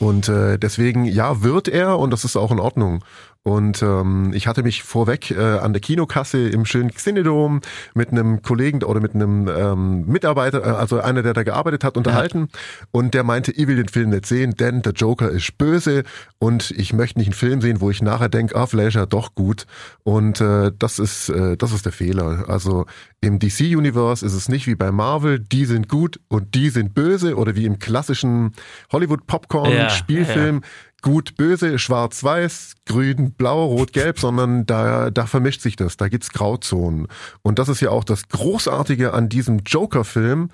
Und 0.00 0.28
äh, 0.28 0.58
deswegen, 0.58 1.04
ja, 1.04 1.42
wird 1.42 1.68
er 1.68 2.00
und 2.00 2.10
das 2.10 2.24
ist 2.24 2.36
auch 2.36 2.50
in 2.50 2.58
Ordnung. 2.58 3.04
Und 3.42 3.82
ähm, 3.82 4.32
ich 4.34 4.46
hatte 4.46 4.62
mich 4.62 4.82
vorweg 4.82 5.30
äh, 5.30 5.40
an 5.40 5.72
der 5.72 5.80
Kinokasse 5.80 6.50
im 6.50 6.66
schönen 6.66 6.92
Xinedom 6.92 7.62
mit 7.94 8.10
einem 8.10 8.42
Kollegen 8.42 8.82
oder 8.82 9.00
mit 9.00 9.14
einem 9.14 9.48
ähm, 9.48 10.04
Mitarbeiter, 10.06 10.62
äh, 10.62 10.70
also 10.70 11.00
einer, 11.00 11.22
der 11.22 11.32
da 11.32 11.42
gearbeitet 11.42 11.82
hat, 11.82 11.96
unterhalten. 11.96 12.48
Ja. 12.52 12.58
Und 12.90 13.14
der 13.14 13.24
meinte, 13.24 13.52
ich 13.52 13.66
will 13.66 13.76
den 13.76 13.88
Film 13.88 14.10
nicht 14.10 14.26
sehen, 14.26 14.56
denn 14.58 14.82
der 14.82 14.92
Joker 14.92 15.30
ist 15.30 15.56
böse 15.56 16.04
und 16.38 16.70
ich 16.72 16.92
möchte 16.92 17.18
nicht 17.18 17.28
einen 17.28 17.34
Film 17.34 17.62
sehen, 17.62 17.80
wo 17.80 17.90
ich 17.90 18.02
nachher 18.02 18.28
denke, 18.28 18.56
ah, 18.56 18.66
vielleicht 18.66 18.96
er 18.96 19.06
doch 19.06 19.34
gut. 19.34 19.66
Und 20.02 20.42
äh, 20.42 20.70
das 20.78 20.98
ist 20.98 21.30
äh, 21.30 21.56
das 21.56 21.72
ist 21.72 21.86
der 21.86 21.92
Fehler. 21.92 22.44
Also 22.48 22.84
im 23.22 23.38
DC-Universe 23.38 24.24
ist 24.24 24.34
es 24.34 24.48
nicht 24.48 24.66
wie 24.66 24.74
bei 24.74 24.92
Marvel, 24.92 25.38
die 25.38 25.64
sind 25.64 25.88
gut 25.88 26.20
und 26.28 26.54
die 26.54 26.70
sind 26.70 26.94
böse 26.94 27.36
oder 27.36 27.54
wie 27.54 27.64
im 27.64 27.78
klassischen 27.78 28.52
Hollywood-Popcorn-Spielfilm. 28.92 30.56
Ja, 30.56 30.62
ja 30.62 30.89
gut, 31.02 31.36
böse, 31.36 31.78
schwarz-weiß, 31.78 32.74
grün, 32.86 33.32
blau, 33.32 33.64
rot, 33.66 33.92
gelb, 33.92 34.18
sondern 34.18 34.66
da, 34.66 35.10
da 35.10 35.26
vermischt 35.26 35.60
sich 35.60 35.76
das, 35.76 35.96
da 35.96 36.08
gibt's 36.08 36.30
Grauzonen. 36.30 37.06
Und 37.42 37.58
das 37.58 37.68
ist 37.68 37.80
ja 37.80 37.90
auch 37.90 38.04
das 38.04 38.28
Großartige 38.28 39.14
an 39.14 39.28
diesem 39.28 39.60
Joker-Film. 39.60 40.50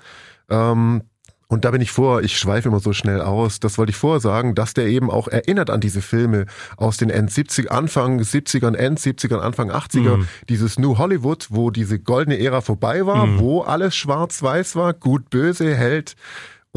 Ähm, 0.49 1.03
und 1.49 1.63
da 1.63 1.71
bin 1.71 1.81
ich 1.81 1.91
vor, 1.91 2.23
ich 2.23 2.37
schweife 2.37 2.67
immer 2.67 2.81
so 2.81 2.91
schnell 2.91 3.21
aus, 3.21 3.61
das 3.61 3.77
wollte 3.77 3.91
ich 3.91 3.95
vorher 3.95 4.19
sagen, 4.19 4.53
dass 4.53 4.73
der 4.73 4.87
eben 4.87 5.09
auch 5.09 5.29
erinnert 5.29 5.69
an 5.69 5.79
diese 5.79 6.01
Filme 6.01 6.45
aus 6.75 6.97
den 6.97 7.09
End 7.09 7.31
70 7.31 7.71
Anfang 7.71 8.19
70ern, 8.19 8.75
End 8.75 8.99
70ern, 8.99 9.39
Anfang 9.39 9.71
80er, 9.71 10.17
mhm. 10.17 10.27
dieses 10.49 10.77
New 10.77 10.97
Hollywood, 10.97 11.47
wo 11.49 11.71
diese 11.71 11.99
goldene 11.99 12.37
Ära 12.37 12.59
vorbei 12.59 13.05
war, 13.05 13.25
mhm. 13.25 13.39
wo 13.39 13.61
alles 13.61 13.95
schwarz-weiß 13.95 14.75
war, 14.75 14.93
gut, 14.93 15.29
böse, 15.29 15.73
Held, 15.73 16.15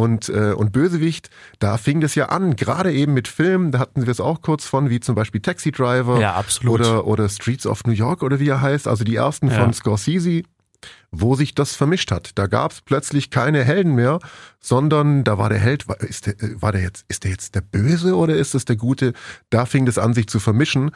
und, 0.00 0.30
äh, 0.30 0.52
und 0.52 0.72
Bösewicht, 0.72 1.28
da 1.58 1.76
fing 1.76 2.00
das 2.00 2.14
ja 2.14 2.30
an, 2.30 2.56
gerade 2.56 2.90
eben 2.90 3.12
mit 3.12 3.28
Filmen, 3.28 3.70
da 3.70 3.80
hatten 3.80 4.06
wir 4.06 4.10
es 4.10 4.18
auch 4.18 4.40
kurz 4.40 4.64
von, 4.64 4.88
wie 4.88 4.98
zum 4.98 5.14
Beispiel 5.14 5.42
Taxi 5.42 5.72
Driver 5.72 6.18
ja, 6.18 6.34
absolut. 6.34 6.80
Oder, 6.80 7.06
oder 7.06 7.28
Streets 7.28 7.66
of 7.66 7.84
New 7.84 7.92
York 7.92 8.22
oder 8.22 8.40
wie 8.40 8.48
er 8.48 8.62
heißt, 8.62 8.88
also 8.88 9.04
die 9.04 9.16
ersten 9.16 9.48
ja. 9.48 9.60
von 9.60 9.74
Scorsese, 9.74 10.42
wo 11.10 11.34
sich 11.34 11.54
das 11.54 11.76
vermischt 11.76 12.12
hat. 12.12 12.30
Da 12.36 12.46
gab 12.46 12.72
es 12.72 12.80
plötzlich 12.80 13.30
keine 13.30 13.62
Helden 13.62 13.94
mehr, 13.94 14.20
sondern 14.58 15.22
da 15.22 15.36
war 15.36 15.50
der 15.50 15.58
Held, 15.58 15.86
war, 15.86 16.00
ist 16.00 16.26
der, 16.26 16.34
war 16.54 16.72
der 16.72 16.80
jetzt, 16.80 17.04
ist 17.08 17.24
der 17.24 17.32
jetzt 17.32 17.54
der 17.54 17.60
Böse 17.60 18.16
oder 18.16 18.34
ist 18.36 18.54
es 18.54 18.64
der 18.64 18.76
Gute? 18.76 19.12
Da 19.50 19.66
fing 19.66 19.84
das 19.84 19.98
an, 19.98 20.14
sich 20.14 20.28
zu 20.28 20.40
vermischen. 20.40 20.92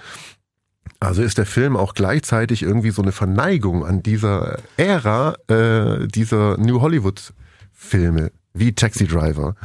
Also 0.98 1.22
ist 1.22 1.36
der 1.36 1.46
Film 1.46 1.76
auch 1.76 1.92
gleichzeitig 1.92 2.62
irgendwie 2.62 2.90
so 2.90 3.02
eine 3.02 3.12
Verneigung 3.12 3.84
an 3.84 4.02
dieser 4.02 4.60
Ära 4.78 5.34
äh, 5.48 6.08
dieser 6.08 6.56
New 6.56 6.80
Hollywood 6.80 7.34
Filme. 7.70 8.30
Wie 8.54 8.72
Taxi 8.72 9.06
Driver 9.06 9.56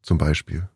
zum 0.00 0.16
Beispiel. 0.16 0.68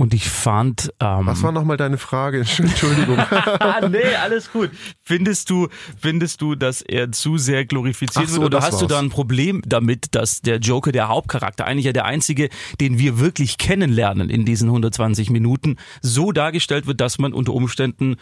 Und 0.00 0.14
ich 0.14 0.30
fand. 0.30 0.94
Ähm, 0.98 1.26
Was 1.26 1.42
war 1.42 1.52
nochmal 1.52 1.76
deine 1.76 1.98
Frage? 1.98 2.38
Entschuldigung. 2.58 3.18
nee, 3.90 4.14
alles 4.22 4.50
gut. 4.50 4.70
Findest 5.02 5.50
du, 5.50 5.68
findest 5.98 6.40
du, 6.40 6.54
dass 6.54 6.80
er 6.80 7.12
zu 7.12 7.36
sehr 7.36 7.66
glorifiziert 7.66 8.28
so, 8.28 8.36
wird? 8.36 8.46
Oder 8.46 8.62
hast 8.62 8.72
war's. 8.72 8.80
du 8.80 8.86
da 8.86 8.98
ein 8.98 9.10
Problem 9.10 9.60
damit, 9.66 10.14
dass 10.14 10.40
der 10.40 10.56
Joker, 10.56 10.90
der 10.90 11.08
Hauptcharakter, 11.08 11.66
eigentlich 11.66 11.84
ja 11.84 11.92
der 11.92 12.06
einzige, 12.06 12.48
den 12.80 12.98
wir 12.98 13.18
wirklich 13.18 13.58
kennenlernen 13.58 14.30
in 14.30 14.46
diesen 14.46 14.68
120 14.68 15.28
Minuten, 15.28 15.76
so 16.00 16.32
dargestellt 16.32 16.86
wird, 16.86 17.02
dass 17.02 17.18
man 17.18 17.34
unter 17.34 17.52
Umständen 17.52 18.16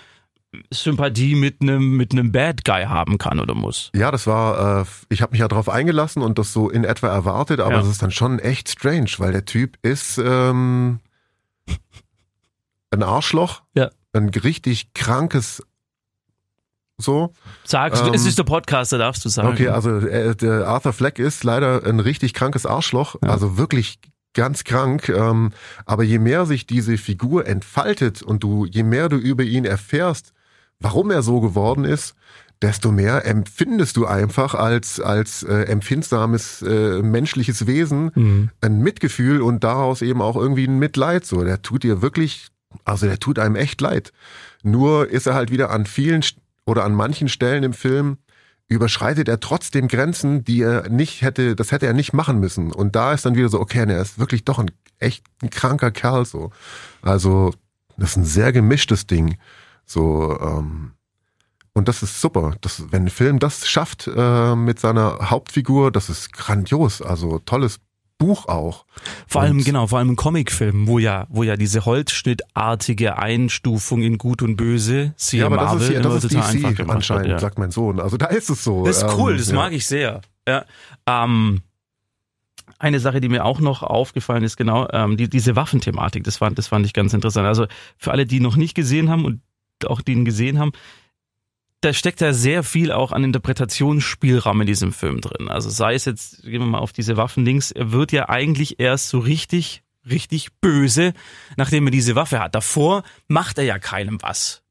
Sympathie 0.72 1.34
mit 1.34 1.60
einem 1.60 1.96
mit 1.96 2.12
einem 2.12 2.32
Bad 2.32 2.64
Guy 2.64 2.84
haben 2.84 3.18
kann 3.18 3.38
oder 3.38 3.54
muss. 3.54 3.90
Ja, 3.94 4.10
das 4.10 4.26
war, 4.26 4.80
äh, 4.80 4.84
ich 5.10 5.20
habe 5.20 5.32
mich 5.32 5.40
ja 5.40 5.48
darauf 5.48 5.68
eingelassen 5.68 6.22
und 6.22 6.38
das 6.38 6.52
so 6.52 6.70
in 6.70 6.84
etwa 6.84 7.08
erwartet, 7.08 7.60
aber 7.60 7.78
es 7.78 7.84
ja. 7.84 7.90
ist 7.90 8.02
dann 8.02 8.10
schon 8.10 8.38
echt 8.38 8.70
strange, 8.70 9.10
weil 9.18 9.32
der 9.32 9.44
Typ 9.44 9.76
ist 9.82 10.18
ähm, 10.18 11.00
ein 12.90 13.02
Arschloch, 13.02 13.62
ja. 13.74 13.90
ein 14.14 14.30
richtig 14.30 14.94
krankes 14.94 15.62
so. 17.00 17.32
Sagst 17.64 18.02
ähm, 18.04 18.14
es 18.14 18.26
ist 18.26 18.38
der 18.38 18.44
Podcaster, 18.44 18.98
darfst 18.98 19.24
du 19.24 19.28
sagen. 19.28 19.48
Okay, 19.48 19.68
also 19.68 19.98
äh, 19.98 20.34
der 20.34 20.66
Arthur 20.66 20.92
Fleck 20.92 21.18
ist 21.18 21.44
leider 21.44 21.84
ein 21.84 22.00
richtig 22.00 22.34
krankes 22.34 22.66
Arschloch, 22.66 23.16
ja. 23.22 23.28
also 23.28 23.56
wirklich 23.56 24.00
ganz 24.34 24.64
krank. 24.64 25.08
Ähm, 25.08 25.52
aber 25.86 26.02
je 26.02 26.18
mehr 26.18 26.44
sich 26.46 26.66
diese 26.66 26.98
Figur 26.98 27.46
entfaltet 27.46 28.22
und 28.22 28.42
du, 28.42 28.66
je 28.66 28.82
mehr 28.82 29.08
du 29.08 29.16
über 29.16 29.44
ihn 29.44 29.64
erfährst, 29.64 30.32
warum 30.80 31.10
er 31.10 31.22
so 31.22 31.40
geworden 31.40 31.84
ist, 31.84 32.14
desto 32.60 32.90
mehr 32.90 33.24
empfindest 33.24 33.96
du 33.96 34.06
einfach 34.06 34.54
als, 34.54 35.00
als 35.00 35.42
äh, 35.44 35.62
empfindsames 35.62 36.62
äh, 36.62 37.02
menschliches 37.02 37.66
Wesen 37.66 38.10
mhm. 38.14 38.50
ein 38.60 38.80
Mitgefühl 38.80 39.42
und 39.42 39.62
daraus 39.62 40.02
eben 40.02 40.20
auch 40.20 40.36
irgendwie 40.36 40.66
ein 40.66 40.78
Mitleid. 40.78 41.24
So, 41.24 41.44
der 41.44 41.62
tut 41.62 41.84
dir 41.84 42.02
wirklich, 42.02 42.48
also 42.84 43.06
der 43.06 43.20
tut 43.20 43.38
einem 43.38 43.54
echt 43.54 43.80
leid. 43.80 44.12
Nur 44.62 45.08
ist 45.08 45.26
er 45.26 45.34
halt 45.34 45.50
wieder 45.52 45.70
an 45.70 45.86
vielen 45.86 46.24
oder 46.66 46.84
an 46.84 46.94
manchen 46.94 47.28
Stellen 47.28 47.62
im 47.62 47.72
Film 47.72 48.18
überschreitet 48.68 49.28
er 49.28 49.40
trotzdem 49.40 49.88
Grenzen, 49.88 50.44
die 50.44 50.60
er 50.60 50.90
nicht 50.90 51.22
hätte, 51.22 51.56
das 51.56 51.72
hätte 51.72 51.86
er 51.86 51.94
nicht 51.94 52.12
machen 52.12 52.38
müssen. 52.38 52.70
Und 52.70 52.96
da 52.96 53.14
ist 53.14 53.24
dann 53.24 53.34
wieder 53.34 53.48
so, 53.48 53.60
okay, 53.60 53.86
er 53.88 54.02
ist 54.02 54.18
wirklich 54.18 54.44
doch 54.44 54.58
ein 54.58 54.70
echt 54.98 55.24
ein 55.42 55.48
kranker 55.48 55.90
Kerl 55.90 56.26
so. 56.26 56.50
Also 57.00 57.52
das 57.96 58.10
ist 58.10 58.16
ein 58.16 58.24
sehr 58.24 58.52
gemischtes 58.52 59.06
Ding. 59.06 59.38
So 59.88 60.38
ähm, 60.40 60.92
und 61.72 61.88
das 61.88 62.02
ist 62.02 62.20
super. 62.20 62.56
Das, 62.60 62.90
wenn 62.90 63.04
ein 63.04 63.10
Film 63.10 63.38
das 63.38 63.68
schafft 63.68 64.10
äh, 64.14 64.54
mit 64.54 64.78
seiner 64.80 65.30
Hauptfigur, 65.30 65.92
das 65.92 66.10
ist 66.10 66.32
grandios. 66.32 67.00
Also 67.00 67.38
tolles 67.38 67.80
Buch 68.18 68.48
auch. 68.48 68.84
Vor 69.28 69.42
allem, 69.42 69.62
genau, 69.62 69.86
vor 69.86 69.98
allem 69.98 70.10
im 70.10 70.16
Comicfilm, 70.16 70.88
wo 70.88 70.98
ja, 70.98 71.26
wo 71.30 71.44
ja 71.44 71.56
diese 71.56 71.84
holzschnittartige 71.84 73.16
Einstufung 73.16 74.02
in 74.02 74.18
Gut 74.18 74.42
und 74.42 74.56
Böse, 74.56 75.14
sie 75.16 75.38
ja, 75.38 75.46
aber 75.46 75.56
Marvel, 75.56 75.78
das 75.78 75.88
ist, 75.88 75.94
ja, 75.94 76.00
das 76.02 76.24
ist 76.24 76.34
DC 76.34 76.64
einfach 76.64 76.88
anscheinend, 76.88 77.26
wird, 77.26 77.32
ja. 77.32 77.38
sagt 77.38 77.58
mein 77.58 77.70
Sohn. 77.70 78.00
Also 78.00 78.16
da 78.16 78.26
ist 78.26 78.50
es 78.50 78.64
so. 78.64 78.84
Das 78.84 79.02
ist 79.02 79.16
cool, 79.16 79.32
ähm, 79.32 79.38
das 79.38 79.48
ja. 79.50 79.54
mag 79.54 79.72
ich 79.72 79.86
sehr. 79.86 80.20
Ja. 80.48 80.64
Ähm, 81.06 81.62
eine 82.80 82.98
Sache, 82.98 83.20
die 83.20 83.28
mir 83.28 83.44
auch 83.44 83.60
noch 83.60 83.84
aufgefallen 83.84 84.42
ist, 84.42 84.56
genau, 84.56 84.88
ähm, 84.92 85.16
die, 85.16 85.28
diese 85.28 85.54
Waffenthematik, 85.54 86.24
das 86.24 86.38
fand, 86.38 86.58
das 86.58 86.66
fand 86.66 86.86
ich 86.86 86.92
ganz 86.92 87.14
interessant. 87.14 87.46
Also 87.46 87.66
für 87.96 88.10
alle, 88.10 88.26
die 88.26 88.40
noch 88.40 88.56
nicht 88.56 88.74
gesehen 88.74 89.10
haben 89.10 89.24
und 89.24 89.40
auch 89.86 90.00
die 90.00 90.12
ihn 90.12 90.24
gesehen 90.24 90.58
haben, 90.58 90.72
da 91.80 91.92
steckt 91.92 92.20
ja 92.20 92.32
sehr 92.32 92.64
viel 92.64 92.90
auch 92.90 93.12
an 93.12 93.24
Interpretationsspielraum 93.24 94.60
in 94.62 94.66
diesem 94.66 94.92
Film 94.92 95.20
drin. 95.20 95.48
Also 95.48 95.70
sei 95.70 95.94
es 95.94 96.04
jetzt, 96.04 96.42
gehen 96.42 96.60
wir 96.60 96.66
mal 96.66 96.78
auf 96.78 96.92
diese 96.92 97.16
Waffen 97.16 97.44
links, 97.44 97.70
er 97.70 97.92
wird 97.92 98.10
ja 98.10 98.28
eigentlich 98.28 98.80
erst 98.80 99.08
so 99.08 99.20
richtig, 99.20 99.82
richtig 100.08 100.48
böse, 100.60 101.12
nachdem 101.56 101.86
er 101.86 101.90
diese 101.92 102.16
Waffe 102.16 102.40
hat. 102.40 102.54
Davor 102.54 103.04
macht 103.28 103.58
er 103.58 103.64
ja 103.64 103.78
keinem 103.78 104.18
was. 104.22 104.62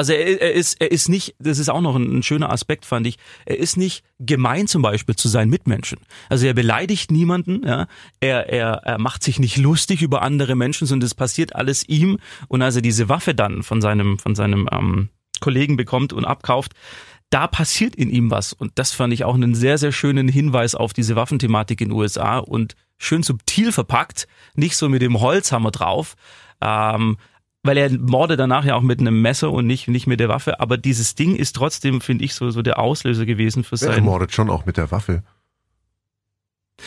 Also 0.00 0.14
er, 0.14 0.40
er 0.40 0.54
ist, 0.54 0.80
er 0.80 0.90
ist 0.90 1.10
nicht, 1.10 1.34
das 1.38 1.58
ist 1.58 1.68
auch 1.68 1.82
noch 1.82 1.94
ein, 1.94 2.20
ein, 2.20 2.22
schöner 2.22 2.50
Aspekt, 2.50 2.86
fand 2.86 3.06
ich, 3.06 3.18
er 3.44 3.58
ist 3.58 3.76
nicht 3.76 4.02
gemein 4.18 4.66
zum 4.66 4.80
Beispiel 4.80 5.14
zu 5.14 5.28
seinen 5.28 5.50
Mitmenschen. 5.50 5.98
Also 6.30 6.46
er 6.46 6.54
beleidigt 6.54 7.10
niemanden, 7.10 7.66
ja, 7.66 7.86
er, 8.18 8.48
er, 8.48 8.80
er 8.82 8.98
macht 8.98 9.22
sich 9.22 9.38
nicht 9.38 9.58
lustig 9.58 10.00
über 10.00 10.22
andere 10.22 10.56
Menschen, 10.56 10.86
sondern 10.86 11.04
das 11.04 11.14
passiert 11.14 11.54
alles 11.54 11.86
ihm. 11.86 12.16
Und 12.48 12.62
als 12.62 12.76
er 12.76 12.80
diese 12.80 13.10
Waffe 13.10 13.34
dann 13.34 13.62
von 13.62 13.82
seinem, 13.82 14.18
von 14.18 14.34
seinem 14.34 14.70
ähm, 14.72 15.10
Kollegen 15.40 15.76
bekommt 15.76 16.14
und 16.14 16.24
abkauft, 16.24 16.72
da 17.28 17.46
passiert 17.46 17.94
in 17.94 18.08
ihm 18.08 18.30
was. 18.30 18.54
Und 18.54 18.72
das 18.76 18.92
fand 18.92 19.12
ich 19.12 19.24
auch 19.24 19.34
einen 19.34 19.54
sehr, 19.54 19.76
sehr 19.76 19.92
schönen 19.92 20.28
Hinweis 20.28 20.74
auf 20.74 20.94
diese 20.94 21.14
Waffenthematik 21.14 21.82
in 21.82 21.90
den 21.90 21.94
USA 21.98 22.38
und 22.38 22.74
schön 22.96 23.22
subtil 23.22 23.70
verpackt, 23.70 24.28
nicht 24.54 24.78
so 24.78 24.88
mit 24.88 25.02
dem 25.02 25.20
Holzhammer 25.20 25.72
drauf. 25.72 26.16
Ähm, 26.62 27.18
weil 27.62 27.76
er 27.76 27.90
mordet 27.90 28.40
danach 28.40 28.64
ja 28.64 28.74
auch 28.74 28.82
mit 28.82 29.00
einem 29.00 29.20
Messer 29.20 29.50
und 29.50 29.66
nicht, 29.66 29.88
nicht 29.88 30.06
mit 30.06 30.20
der 30.20 30.28
Waffe. 30.28 30.60
Aber 30.60 30.76
dieses 30.76 31.14
Ding 31.14 31.36
ist 31.36 31.54
trotzdem, 31.56 32.00
finde 32.00 32.24
ich, 32.24 32.34
so, 32.34 32.50
so 32.50 32.62
der 32.62 32.78
Auslöser 32.78 33.26
gewesen 33.26 33.64
für 33.64 33.76
sein. 33.76 33.92
Er 33.92 34.00
mordet 34.00 34.32
schon 34.32 34.50
auch 34.50 34.66
mit 34.66 34.76
der 34.76 34.90
Waffe. 34.90 35.22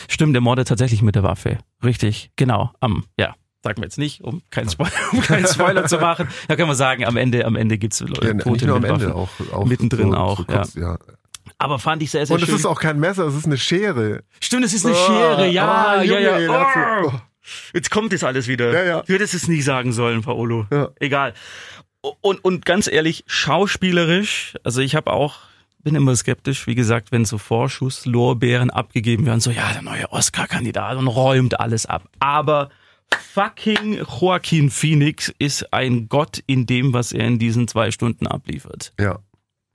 Stimmt, 0.08 0.34
er 0.34 0.40
mordet 0.40 0.66
tatsächlich 0.68 1.02
mit 1.02 1.14
der 1.14 1.22
Waffe. 1.22 1.58
Richtig, 1.82 2.30
genau. 2.36 2.72
Am, 2.80 3.04
ja 3.18 3.34
sagen 3.64 3.78
wir 3.78 3.84
jetzt 3.84 3.98
nicht, 3.98 4.20
um 4.22 4.42
keinen 4.50 4.68
Spoiler, 4.68 4.92
um 5.12 5.22
keinen 5.22 5.46
Spoiler 5.46 5.86
zu 5.86 5.98
machen. 5.98 6.28
Da 6.48 6.56
kann 6.56 6.68
man 6.68 6.76
sagen, 6.76 7.06
am 7.06 7.16
Ende, 7.16 7.46
am 7.46 7.56
Ende 7.56 7.78
gibt's 7.78 8.00
Leute, 8.00 8.26
ja, 8.26 8.34
Tote 8.34 8.70
am 8.70 8.84
Ende 8.84 9.14
auch, 9.14 9.30
auch 9.52 9.64
mittendrin 9.64 10.10
so, 10.10 10.16
auch. 10.16 10.36
So 10.36 10.44
kurz, 10.44 10.74
ja. 10.74 10.92
ja. 10.92 10.98
Aber 11.58 11.78
fand 11.78 12.02
ich 12.02 12.10
sehr, 12.10 12.26
sehr 12.26 12.34
Und 12.34 12.40
schön. 12.40 12.50
Und 12.50 12.54
es 12.54 12.60
ist 12.60 12.66
auch 12.66 12.78
kein 12.78 13.00
Messer, 13.00 13.26
es 13.26 13.34
ist 13.34 13.46
eine 13.46 13.56
Schere. 13.56 14.22
Stimmt, 14.40 14.64
es 14.64 14.74
ist 14.74 14.84
eine 14.84 14.94
oh, 14.94 15.06
Schere, 15.06 15.48
ja, 15.48 15.96
oh, 15.98 16.02
ja, 16.02 16.18
ja. 16.38 17.04
Oh. 17.04 17.12
Jetzt 17.72 17.90
kommt 17.90 18.12
das 18.12 18.24
alles 18.24 18.48
wieder. 18.48 18.72
Ja, 18.72 18.84
ja. 18.84 19.02
Du 19.02 19.12
hättest 19.12 19.34
es 19.34 19.48
nie 19.48 19.62
sagen 19.62 19.92
sollen, 19.92 20.22
Paolo. 20.22 20.66
Ja. 20.70 20.90
Egal. 20.98 21.34
Und, 22.20 22.44
und 22.44 22.66
ganz 22.66 22.86
ehrlich, 22.86 23.24
schauspielerisch, 23.26 24.54
also 24.62 24.80
ich 24.80 24.94
habe 24.94 25.12
auch 25.12 25.38
bin 25.84 25.94
immer 25.94 26.16
skeptisch, 26.16 26.66
wie 26.66 26.74
gesagt, 26.74 27.12
wenn 27.12 27.26
so 27.26 27.38
Vorschusslorbeeren 27.38 28.70
abgegeben 28.70 29.26
werden, 29.26 29.40
so 29.40 29.50
ja, 29.50 29.70
der 29.72 29.82
neue 29.82 30.10
Oscar-Kandidat 30.10 30.96
und 30.96 31.06
räumt 31.06 31.60
alles 31.60 31.86
ab. 31.86 32.08
Aber 32.18 32.70
fucking 33.34 33.98
Joaquin 33.98 34.70
Phoenix 34.70 35.32
ist 35.38 35.72
ein 35.72 36.08
Gott 36.08 36.42
in 36.46 36.66
dem, 36.66 36.94
was 36.94 37.12
er 37.12 37.26
in 37.26 37.38
diesen 37.38 37.68
zwei 37.68 37.90
Stunden 37.90 38.26
abliefert. 38.26 38.92
Ja. 38.98 39.18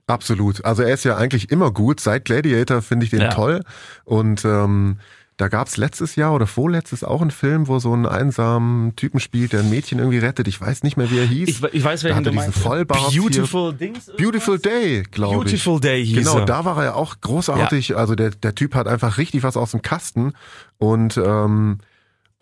Absolut. 0.08 0.64
Also 0.64 0.82
er 0.82 0.92
ist 0.92 1.04
ja 1.04 1.16
eigentlich 1.16 1.52
immer 1.52 1.70
gut. 1.70 2.00
Seit 2.00 2.24
Gladiator 2.24 2.82
finde 2.82 3.04
ich 3.04 3.10
den 3.10 3.20
ja. 3.20 3.28
toll. 3.28 3.62
Und 4.04 4.44
ähm, 4.44 4.98
da 5.40 5.48
gab's 5.48 5.78
letztes 5.78 6.16
Jahr 6.16 6.34
oder 6.34 6.46
vorletztes 6.46 7.02
auch 7.02 7.22
einen 7.22 7.30
Film, 7.30 7.66
wo 7.66 7.78
so 7.78 7.94
ein 7.94 8.04
einsamen 8.04 8.94
Typen 8.94 9.20
spielt, 9.20 9.54
der 9.54 9.60
ein 9.60 9.70
Mädchen 9.70 9.98
irgendwie 9.98 10.18
rettet. 10.18 10.48
Ich 10.48 10.60
weiß 10.60 10.82
nicht 10.82 10.98
mehr, 10.98 11.10
wie 11.10 11.18
er 11.18 11.24
hieß. 11.24 11.48
Ich, 11.48 11.62
ich 11.72 11.82
weiß, 11.82 12.04
wer 12.04 12.20
du 12.20 12.32
meinst. 12.32 12.58
Vollbart 12.58 13.14
Beautiful 13.14 13.70
hier. 13.70 13.78
Dings. 13.78 14.10
Beautiful 14.18 14.58
Day, 14.58 15.02
glaube 15.10 15.36
ich. 15.36 15.40
Beautiful 15.52 15.80
Day 15.80 16.04
hieß 16.04 16.18
Genau, 16.18 16.40
er. 16.40 16.44
da 16.44 16.64
war 16.66 16.76
er 16.76 16.84
ja 16.84 16.94
auch 16.94 17.20
großartig. 17.22 17.88
Ja. 17.88 17.96
Also 17.96 18.14
der, 18.14 18.30
der 18.30 18.54
Typ 18.54 18.74
hat 18.74 18.86
einfach 18.86 19.16
richtig 19.16 19.42
was 19.42 19.56
aus 19.56 19.70
dem 19.70 19.80
Kasten. 19.80 20.34
Und 20.76 21.16
ähm, 21.16 21.78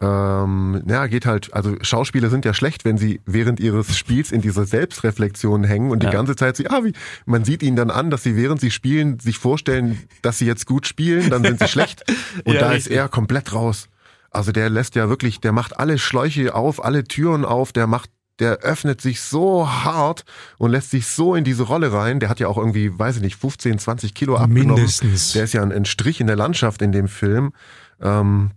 ähm, 0.01 0.83
ja, 0.87 1.07
geht 1.09 1.27
halt, 1.27 1.53
also 1.53 1.75
Schauspieler 1.81 2.31
sind 2.31 2.45
ja 2.45 2.55
schlecht, 2.55 2.85
wenn 2.85 2.99
sie 2.99 3.21
während 3.27 3.59
ihres 3.59 3.97
Spiels 3.97 4.31
in 4.31 4.41
dieser 4.41 4.65
Selbstreflexion 4.65 5.65
hängen 5.65 5.91
und 5.91 6.05
ja. 6.05 6.11
die 6.11 6.17
ganze 6.17 6.37
Zeit 6.37 6.57
sie, 6.57 6.69
ah, 6.69 6.85
wie, 6.85 6.93
man 7.27 7.45
sieht 7.45 7.65
ihnen 7.65 7.77
dann 7.77 7.91
an, 7.91 8.11
dass 8.11 8.23
sie 8.23 8.37
während 8.37 8.61
sie 8.61 8.71
spielen, 8.71 9.19
sich 9.19 9.39
vorstellen, 9.39 9.99
dass 10.23 10.39
sie 10.39 10.47
jetzt 10.47 10.67
gut 10.67 10.87
spielen, 10.87 11.31
dann 11.31 11.43
sind 11.43 11.59
sie 11.59 11.69
schlecht 11.69 12.05
und 12.45 12.55
ja, 12.55 12.61
da 12.61 12.69
richtig. 12.69 12.93
ist 12.93 12.97
er 12.97 13.09
komplett 13.09 13.53
raus. 13.53 13.89
Also 14.31 14.53
der 14.53 14.71
lässt 14.71 14.95
ja 14.95 15.09
wirklich, 15.09 15.41
der 15.41 15.53
macht 15.53 15.79
alle 15.79 15.99
Schläuche 15.99 16.55
auf, 16.55 16.85
alle 16.85 17.03
Türen 17.05 17.45
auf, 17.45 17.73
der 17.73 17.87
macht 17.87 18.11
der 18.39 18.59
öffnet 18.59 19.01
sich 19.01 19.21
so 19.21 19.69
hart 19.69 20.25
und 20.59 20.71
lässt 20.71 20.91
sich 20.91 21.09
so 21.09 21.35
in 21.35 21.43
diese 21.43 21.65
Rolle 21.65 21.93
rein. 21.93 22.21
Der 22.21 22.29
hat 22.29 22.39
ja 22.39 22.47
auch 22.47 22.57
irgendwie, 22.57 22.97
weiß 22.97 23.17
ich 23.17 23.23
nicht, 23.23 23.35
15, 23.35 23.81
20 23.81 24.15
Kilo 24.15 24.37
abgenommen. 24.37 24.77
Mindestens. 24.77 25.33
Der 25.33 25.43
ist 25.43 25.55
ja 25.55 25.63
ein, 25.63 25.73
ein 25.73 25.85
Strich 25.85 26.21
in 26.21 26.29
der 26.29 26.37
Landschaft 26.37 26.81
in 26.83 26.93
dem 26.93 27.09
Film. 27.09 27.53
Ähm, 28.01 28.53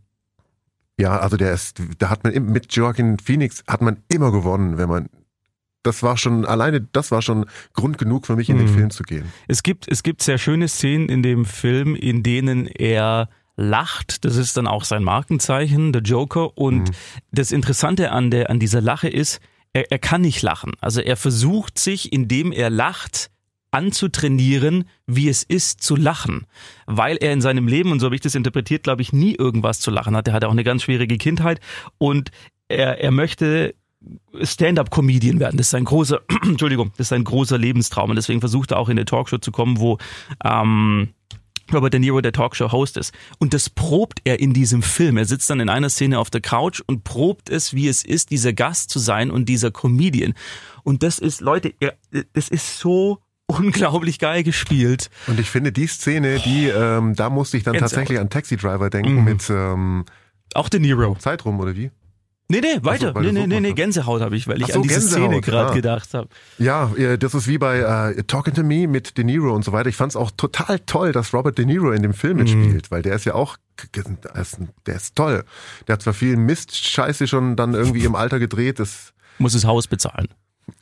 ja, 1.01 1.19
also 1.19 1.35
der 1.35 1.53
ist, 1.53 1.81
da 1.97 2.09
hat 2.09 2.23
man 2.23 2.33
mit 2.45 2.73
Joaquin 2.73 3.17
Phoenix 3.17 3.63
hat 3.67 3.81
man 3.81 3.97
immer 4.07 4.31
gewonnen, 4.31 4.77
wenn 4.77 4.87
man 4.87 5.09
das 5.83 6.03
war 6.03 6.15
schon, 6.15 6.45
alleine 6.45 6.81
das 6.81 7.09
war 7.09 7.23
schon 7.23 7.45
Grund 7.73 7.97
genug 7.97 8.27
für 8.27 8.35
mich, 8.35 8.49
in 8.49 8.57
den 8.57 8.67
mhm. 8.67 8.75
Film 8.75 8.89
zu 8.91 9.01
gehen. 9.01 9.31
Es 9.47 9.63
gibt, 9.63 9.91
es 9.91 10.03
gibt 10.03 10.21
sehr 10.21 10.37
schöne 10.37 10.67
Szenen 10.67 11.09
in 11.09 11.23
dem 11.23 11.43
Film, 11.43 11.95
in 11.95 12.21
denen 12.21 12.67
er 12.67 13.29
lacht. 13.55 14.23
Das 14.23 14.35
ist 14.35 14.57
dann 14.57 14.67
auch 14.67 14.83
sein 14.83 15.03
Markenzeichen, 15.03 15.91
der 15.91 16.03
Joker. 16.03 16.55
Und 16.55 16.89
mhm. 16.89 16.93
das 17.31 17.51
Interessante 17.51 18.11
an 18.11 18.29
der, 18.29 18.51
an 18.51 18.59
dieser 18.59 18.79
Lache 18.79 19.09
ist, 19.09 19.39
er, 19.73 19.91
er 19.91 19.97
kann 19.97 20.21
nicht 20.21 20.43
lachen. 20.43 20.73
Also 20.81 21.01
er 21.01 21.17
versucht 21.17 21.79
sich, 21.79 22.13
indem 22.13 22.51
er 22.51 22.69
lacht, 22.69 23.31
anzutrainieren, 23.71 24.85
wie 25.07 25.29
es 25.29 25.43
ist 25.43 25.81
zu 25.81 25.95
lachen, 25.95 26.45
weil 26.85 27.17
er 27.17 27.33
in 27.33 27.41
seinem 27.41 27.67
Leben, 27.67 27.91
und 27.91 27.99
so 27.99 28.05
habe 28.05 28.15
ich 28.15 28.21
das 28.21 28.35
interpretiert, 28.35 28.83
glaube 28.83 29.01
ich, 29.01 29.13
nie 29.13 29.35
irgendwas 29.35 29.79
zu 29.79 29.91
lachen 29.91 30.15
hat. 30.15 30.27
Er 30.27 30.33
hatte 30.33 30.47
auch 30.47 30.53
eine 30.53 30.63
ganz 30.63 30.83
schwierige 30.83 31.17
Kindheit 31.17 31.59
und 31.97 32.31
er, 32.67 33.01
er 33.01 33.11
möchte 33.11 33.75
Stand-up-Comedian 34.41 35.39
werden. 35.39 35.57
Das 35.57 35.67
ist 35.67 35.75
ein 35.75 35.85
großer, 35.85 36.21
Entschuldigung, 36.43 36.91
das 36.97 37.07
ist 37.07 37.13
ein 37.13 37.23
großer 37.23 37.57
Lebenstraum 37.57 38.09
und 38.09 38.15
deswegen 38.15 38.39
versucht 38.39 38.71
er 38.71 38.79
auch 38.79 38.89
in 38.89 38.97
eine 38.97 39.05
Talkshow 39.05 39.37
zu 39.37 39.51
kommen, 39.51 39.79
wo 39.79 39.97
ähm, 40.43 41.09
Robert 41.73 41.93
De 41.93 41.99
Niro 41.99 42.19
der 42.19 42.33
Talkshow-Host 42.33 42.97
ist. 42.97 43.13
Und 43.39 43.53
das 43.53 43.69
probt 43.69 44.19
er 44.25 44.39
in 44.39 44.53
diesem 44.53 44.81
Film. 44.81 45.17
Er 45.17 45.25
sitzt 45.25 45.49
dann 45.49 45.59
in 45.59 45.69
einer 45.69 45.89
Szene 45.89 46.19
auf 46.19 46.29
der 46.29 46.41
Couch 46.41 46.81
und 46.85 47.03
probt 47.03 47.49
es, 47.49 47.73
wie 47.73 47.87
es 47.87 48.03
ist, 48.03 48.31
dieser 48.31 48.51
Gast 48.51 48.89
zu 48.89 48.99
sein 48.99 49.31
und 49.31 49.47
dieser 49.47 49.71
Comedian. 49.71 50.33
Und 50.83 51.03
das 51.03 51.19
ist, 51.19 51.39
Leute, 51.39 51.73
das 52.33 52.49
ist 52.49 52.79
so 52.79 53.19
unglaublich 53.59 54.19
geil 54.19 54.43
gespielt. 54.43 55.09
Und 55.27 55.39
ich 55.39 55.49
finde 55.49 55.71
die 55.71 55.87
Szene, 55.87 56.39
die, 56.39 56.67
ähm, 56.67 57.15
da 57.15 57.29
musste 57.29 57.57
ich 57.57 57.63
dann 57.63 57.73
Gänsehaut. 57.73 57.91
tatsächlich 57.91 58.19
an 58.19 58.29
Taxi 58.29 58.57
Driver 58.57 58.89
denken 58.89 59.15
mhm. 59.15 59.23
mit 59.23 59.49
ähm, 59.49 60.05
auch 60.53 60.69
De 60.69 60.79
Niro. 60.79 61.15
Zeit 61.19 61.45
rum, 61.45 61.59
oder 61.59 61.75
wie? 61.75 61.91
Nee, 62.51 62.59
nee, 62.59 62.79
weiter. 62.81 63.13
So, 63.13 63.21
nee, 63.21 63.31
nee, 63.31 63.47
nee, 63.47 63.61
nee, 63.61 63.71
Gänsehaut 63.71 64.19
habe 64.19 64.35
ich, 64.35 64.45
weil 64.45 64.61
ich 64.61 64.67
so, 64.67 64.73
an 64.73 64.81
diese 64.81 64.99
Gänsehaut, 64.99 65.29
Szene 65.29 65.41
gerade 65.41 65.69
ja. 65.69 65.75
gedacht 65.75 66.13
habe. 66.13 66.27
Ja, 66.57 66.91
das 67.17 67.33
ist 67.33 67.47
wie 67.47 67.57
bei 67.57 67.79
äh, 67.79 68.23
Talking 68.23 68.53
to 68.53 68.63
Me 68.63 68.89
mit 68.89 69.17
De 69.17 69.23
Niro 69.23 69.55
und 69.55 69.63
so 69.63 69.71
weiter. 69.71 69.87
Ich 69.87 69.95
fand 69.95 70.11
es 70.11 70.17
auch 70.17 70.31
total 70.31 70.79
toll, 70.79 71.13
dass 71.13 71.33
Robert 71.33 71.57
De 71.57 71.65
Niro 71.65 71.91
in 71.91 72.01
dem 72.01 72.13
Film 72.13 72.33
mhm. 72.33 72.43
mitspielt, 72.43 72.91
weil 72.91 73.03
der 73.03 73.15
ist 73.15 73.23
ja 73.23 73.35
auch, 73.35 73.55
der 74.85 74.95
ist 74.95 75.15
toll. 75.15 75.45
Der 75.87 75.93
hat 75.93 76.01
zwar 76.01 76.13
viel 76.13 76.35
Mist-Scheiße 76.35 77.25
schon 77.25 77.55
dann 77.55 77.73
irgendwie 77.73 78.03
im 78.03 78.15
Alter 78.15 78.37
gedreht. 78.37 78.79
Das 78.79 79.13
muss 79.37 79.53
das 79.53 79.63
Haus 79.63 79.87
bezahlen. 79.87 80.27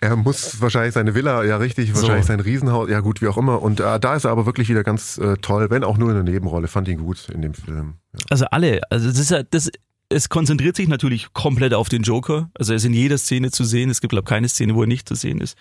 Er 0.02 0.16
muss 0.16 0.62
wahrscheinlich 0.62 0.94
seine 0.94 1.16
Villa, 1.16 1.44
ja 1.44 1.58
richtig, 1.58 1.94
wahrscheinlich 1.94 2.26
so. 2.26 2.34
sein 2.34 2.40
Riesenhaus, 2.40 2.90
ja 2.90 3.00
gut, 3.00 3.22
wie 3.22 3.28
auch 3.28 3.38
immer. 3.38 3.62
Und 3.62 3.80
äh, 3.80 4.00
da 4.00 4.16
ist 4.16 4.26
er 4.26 4.32
aber 4.32 4.46
wirklich 4.46 4.70
wieder 4.70 4.84
ganz 4.84 5.18
äh, 5.18 5.36
toll, 5.38 5.70
wenn 5.70 5.84
auch 5.84 5.98
nur 5.98 6.10
in 6.10 6.16
der 6.16 6.24
Nebenrolle. 6.24 6.68
Fand 6.68 6.88
ihn 6.88 7.00
gut 7.00 7.30
in 7.30 7.42
dem 7.42 7.54
Film. 7.54 7.96
Ja. 8.14 8.20
Also 8.30 8.46
alle, 8.46 8.82
also 8.90 9.08
das 9.08 9.20
ist 9.20 9.32
ja, 9.32 9.44
das 9.44 9.70
es 10.10 10.28
konzentriert 10.28 10.76
sich 10.76 10.88
natürlich 10.88 11.34
komplett 11.34 11.74
auf 11.76 11.88
den 11.88 12.02
Joker. 12.02 12.50
Also 12.56 12.74
er 12.74 12.78
ist 12.78 12.86
in 12.86 12.94
jeder 12.94 13.20
Szene 13.20 13.52
zu 13.52 13.64
sehen. 13.64 13.92
Es 13.92 14.02
gibt, 14.02 14.10
glaube 14.10 14.26
ich, 14.26 14.30
keine 14.30 14.50
Szene, 14.50 14.74
wo 14.74 14.82
er 14.82 14.88
nicht 14.88 15.08
zu 15.08 15.14
sehen 15.14 15.40
ist. 15.40 15.56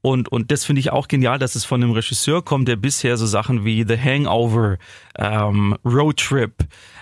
Und, 0.00 0.28
und 0.28 0.52
das 0.52 0.64
finde 0.64 0.78
ich 0.78 0.90
auch 0.90 1.08
genial, 1.08 1.40
dass 1.40 1.56
es 1.56 1.64
von 1.64 1.82
einem 1.82 1.90
Regisseur 1.90 2.44
kommt, 2.44 2.68
der 2.68 2.76
bisher 2.76 3.16
so 3.16 3.26
Sachen 3.26 3.64
wie 3.64 3.84
The 3.86 3.98
Hangover, 3.98 4.78
ähm, 5.16 5.76
Road 5.84 6.18
Trip, 6.18 6.52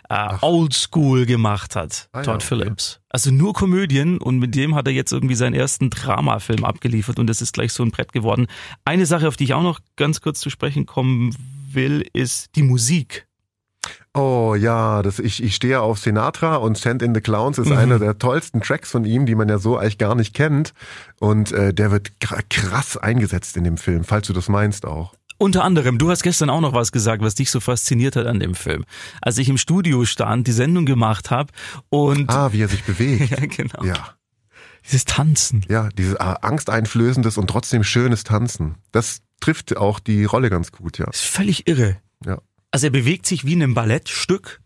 äh, 0.08 0.34
Old 0.40 0.72
School 0.72 1.26
gemacht 1.26 1.76
hat, 1.76 2.08
Ah 2.12 2.20
ja, 2.20 2.24
Todd 2.24 2.36
okay. 2.36 2.46
Phillips. 2.46 3.00
Also 3.10 3.30
nur 3.30 3.52
Komödien 3.52 4.16
und 4.16 4.38
mit 4.38 4.54
dem 4.54 4.74
hat 4.74 4.86
er 4.86 4.94
jetzt 4.94 5.12
irgendwie 5.12 5.34
seinen 5.34 5.54
ersten 5.54 5.90
Dramafilm 5.90 6.64
abgeliefert 6.64 7.18
und 7.18 7.26
das 7.26 7.42
ist 7.42 7.52
gleich 7.52 7.74
so 7.74 7.82
ein 7.82 7.90
Brett 7.90 8.14
geworden. 8.14 8.46
Eine 8.86 9.04
Sache, 9.04 9.28
auf 9.28 9.36
die 9.36 9.44
ich 9.44 9.54
auch 9.54 9.62
noch 9.62 9.80
ganz 9.96 10.22
kurz 10.22 10.40
zu 10.40 10.48
sprechen 10.48 10.86
kommen 10.86 11.36
will, 11.70 12.08
ist 12.14 12.56
die 12.56 12.62
Musik. 12.62 13.26
Oh 14.18 14.54
ja, 14.54 15.02
das, 15.02 15.18
ich, 15.18 15.42
ich 15.42 15.54
stehe 15.54 15.80
auf 15.80 15.98
Sinatra 15.98 16.56
und 16.56 16.78
Send 16.78 17.02
in 17.02 17.14
the 17.14 17.20
Clowns 17.20 17.58
ist 17.58 17.68
Mhm. 17.68 17.76
einer 17.76 17.98
der 17.98 18.18
tollsten 18.18 18.62
Tracks 18.62 18.90
von 18.90 19.04
ihm, 19.04 19.26
die 19.26 19.34
man 19.34 19.48
ja 19.48 19.58
so 19.58 19.76
eigentlich 19.76 19.98
gar 19.98 20.14
nicht 20.14 20.32
kennt. 20.34 20.72
Und 21.20 21.52
äh, 21.52 21.74
der 21.74 21.90
wird 21.90 22.12
kr- 22.22 22.42
krass 22.48 22.96
eingesetzt 22.96 23.56
in 23.56 23.64
dem 23.64 23.76
Film, 23.76 24.04
falls 24.04 24.26
du 24.26 24.32
das 24.32 24.48
meinst 24.48 24.86
auch. 24.86 25.12
Unter 25.38 25.64
anderem, 25.64 25.98
du 25.98 26.08
hast 26.10 26.22
gestern 26.22 26.48
auch 26.48 26.62
noch 26.62 26.72
was 26.72 26.92
gesagt, 26.92 27.20
was 27.22 27.34
dich 27.34 27.50
so 27.50 27.60
fasziniert 27.60 28.16
hat 28.16 28.26
an 28.26 28.40
dem 28.40 28.54
Film. 28.54 28.86
Als 29.20 29.36
ich 29.36 29.50
im 29.50 29.58
Studio 29.58 30.06
stand, 30.06 30.46
die 30.46 30.52
Sendung 30.52 30.86
gemacht 30.86 31.30
habe 31.30 31.52
und 31.90 32.30
Ah, 32.30 32.52
wie 32.54 32.62
er 32.62 32.68
sich 32.68 32.84
bewegt. 32.84 33.28
ja, 33.38 33.44
genau. 33.46 33.84
Ja, 33.84 34.14
Dieses 34.86 35.04
Tanzen. 35.04 35.62
ja, 35.68 35.90
dieses 35.90 36.14
äh, 36.14 36.34
angsteinflößendes 36.40 37.36
und 37.36 37.48
trotzdem 37.48 37.84
schönes 37.84 38.24
Tanzen. 38.24 38.76
Das 38.92 39.20
trifft 39.40 39.76
auch 39.76 39.98
die 40.00 40.24
Rolle 40.24 40.48
ganz 40.48 40.72
gut, 40.72 40.96
ja. 40.96 41.06
ist 41.10 41.20
völlig 41.20 41.68
irre. 41.68 41.98
Ja. 42.24 42.38
Also 42.76 42.88
er 42.88 42.90
bewegt 42.90 43.24
sich 43.24 43.46
wie 43.46 43.54
in 43.54 43.62
einem 43.62 43.72
Ballettstück 43.72 44.60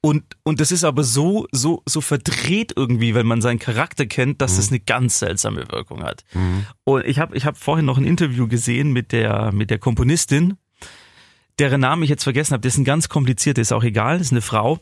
und, 0.00 0.24
und 0.42 0.58
das 0.58 0.72
ist 0.72 0.84
aber 0.84 1.04
so, 1.04 1.46
so, 1.52 1.82
so 1.84 2.00
verdreht 2.00 2.72
irgendwie, 2.74 3.14
wenn 3.14 3.26
man 3.26 3.42
seinen 3.42 3.58
Charakter 3.58 4.06
kennt, 4.06 4.40
dass 4.40 4.56
es 4.56 4.70
eine 4.70 4.80
ganz 4.80 5.18
seltsame 5.18 5.70
Wirkung 5.70 6.02
hat. 6.02 6.24
Mhm. 6.32 6.64
Und 6.84 7.04
ich 7.04 7.18
habe 7.18 7.36
ich 7.36 7.44
hab 7.44 7.58
vorhin 7.58 7.84
noch 7.84 7.98
ein 7.98 8.06
Interview 8.06 8.48
gesehen 8.48 8.90
mit 8.90 9.12
der, 9.12 9.52
mit 9.52 9.68
der 9.68 9.76
Komponistin, 9.78 10.56
deren 11.58 11.82
Namen 11.82 12.04
ich 12.04 12.08
jetzt 12.08 12.24
vergessen 12.24 12.54
habe. 12.54 12.62
Das 12.62 12.72
ist 12.72 12.78
ein 12.78 12.86
ganz 12.86 13.10
kompliziert, 13.10 13.58
ist 13.58 13.70
auch 13.70 13.84
egal, 13.84 14.16
das 14.16 14.28
ist 14.28 14.32
eine 14.32 14.40
Frau. 14.40 14.80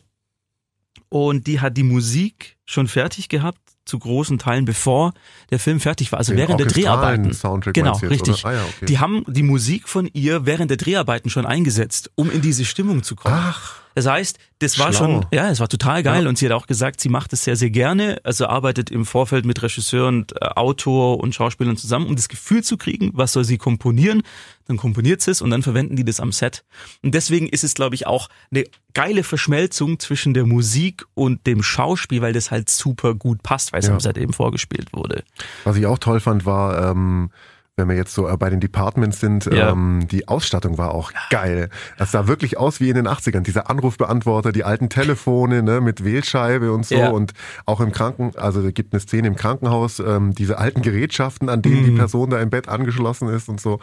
Und 1.08 1.49
die 1.49 1.58
hat 1.58 1.76
die 1.76 1.82
Musik 1.82 2.56
schon 2.66 2.87
fertig 2.87 3.28
gehabt, 3.28 3.58
zu 3.84 3.98
großen 3.98 4.38
Teilen, 4.38 4.64
bevor 4.64 5.12
der 5.50 5.58
Film 5.58 5.80
fertig 5.80 6.10
war, 6.12 6.18
also 6.18 6.32
Den 6.32 6.38
während 6.38 6.60
der 6.60 6.66
Dreharbeiten. 6.66 7.32
Soundtrack 7.32 7.74
genau, 7.74 7.92
jetzt, 7.92 8.10
richtig. 8.10 8.44
Ah 8.44 8.52
ja, 8.52 8.64
okay. 8.64 8.86
Die 8.86 8.98
haben 8.98 9.24
die 9.26 9.42
Musik 9.42 9.88
von 9.88 10.08
ihr 10.12 10.46
während 10.46 10.70
der 10.70 10.78
Dreharbeiten 10.78 11.30
schon 11.30 11.46
eingesetzt, 11.46 12.10
um 12.14 12.30
in 12.30 12.40
diese 12.40 12.64
Stimmung 12.64 13.02
zu 13.02 13.16
kommen. 13.16 13.36
Ach, 13.36 13.83
Das 13.94 14.06
heißt, 14.06 14.38
das 14.58 14.78
war 14.78 14.92
Schlau. 14.92 14.98
schon, 15.20 15.26
ja, 15.32 15.50
es 15.50 15.60
war 15.60 15.68
total 15.68 16.02
geil 16.02 16.24
Ja. 16.24 16.28
und 16.28 16.36
sie 16.38 16.46
hat 16.46 16.52
auch 16.52 16.66
gesagt, 16.66 17.00
sie 17.00 17.08
macht 17.08 17.32
es 17.32 17.44
sehr, 17.44 17.54
sehr 17.56 17.70
gerne. 17.70 18.18
Also 18.24 18.46
arbeitet 18.46 18.90
im 18.90 19.04
Vorfeld 19.06 19.44
mit 19.44 19.62
Regisseur 19.62 20.08
und 20.08 20.32
äh, 20.40 20.46
Autor 20.46 21.20
und 21.20 21.34
Schauspielern 21.34 21.76
zusammen, 21.76 22.06
um 22.06 22.16
das 22.16 22.28
Gefühl 22.28 22.62
zu 22.64 22.76
kriegen, 22.76 23.10
was 23.14 23.32
soll 23.32 23.44
sie 23.44 23.58
komponieren. 23.58 24.22
Dann 24.66 24.76
komponiert 24.78 25.20
sie 25.20 25.30
es 25.30 25.42
und 25.42 25.50
dann 25.50 25.62
verwenden 25.62 25.94
die 25.96 26.04
das 26.04 26.20
am 26.20 26.32
Set. 26.32 26.64
Und 27.02 27.14
deswegen 27.14 27.48
ist 27.48 27.64
es, 27.64 27.74
glaube 27.74 27.94
ich, 27.94 28.06
auch 28.06 28.28
eine 28.50 28.64
geile 28.94 29.22
Verschmelzung 29.22 29.98
zwischen 30.00 30.34
der 30.34 30.46
Musik 30.46 31.04
und 31.14 31.46
dem 31.46 31.62
Schauspiel, 31.62 32.22
weil 32.22 32.32
das 32.32 32.50
halt 32.50 32.70
super 32.70 33.14
gut 33.14 33.42
passt, 33.42 33.72
weil 33.72 33.80
es 33.80 33.86
Ja. 33.88 33.92
am 33.92 34.00
Set 34.00 34.16
eben 34.16 34.32
vorgespielt 34.32 34.92
wurde. 34.92 35.22
was 35.64 35.76
ich 35.76 35.86
auch 35.86 35.98
toll 35.98 36.20
fand, 36.20 36.46
war, 36.46 36.90
ähm, 36.90 37.30
wenn 37.76 37.88
wir 37.88 37.96
jetzt 37.96 38.14
so 38.14 38.28
äh, 38.28 38.36
bei 38.36 38.50
den 38.50 38.60
Departments 38.60 39.18
sind, 39.18 39.46
Ja. 39.46 39.70
ähm, 39.70 40.06
die 40.10 40.28
Ausstattung 40.28 40.78
war 40.78 40.92
auch 40.94 41.10
geil. 41.30 41.70
Das 41.98 42.12
sah 42.12 42.28
wirklich 42.28 42.56
aus 42.56 42.78
wie 42.80 42.88
in 42.88 42.94
den 42.94 43.08
80ern. 43.08 43.40
Dieser 43.40 43.68
Anrufbeantworter, 43.68 44.52
die 44.52 44.62
alten 44.62 44.88
Telefone 44.88 45.62
ne, 45.62 45.80
mit 45.80 46.04
Wählscheibe 46.04 46.72
und 46.72 46.86
so. 46.86 46.94
Ja. 46.94 47.08
Und 47.08 47.32
auch 47.66 47.80
im 47.80 47.90
Kranken, 47.90 48.30
also 48.36 48.60
es 48.64 48.74
gibt 48.74 48.92
eine 48.92 49.00
Szene 49.00 49.26
im 49.26 49.34
Krankenhaus, 49.34 49.98
ähm, 49.98 50.34
diese 50.34 50.58
alten 50.58 50.82
Gerätschaften, 50.82 51.48
an 51.48 51.62
denen 51.62 51.84
die 51.84 51.90
Mhm. 51.90 51.96
Person 51.98 52.30
da 52.30 52.38
im 52.40 52.50
Bett 52.50 52.68
angeschlossen 52.68 53.28
ist 53.28 53.48
und 53.48 53.60
so. 53.60 53.80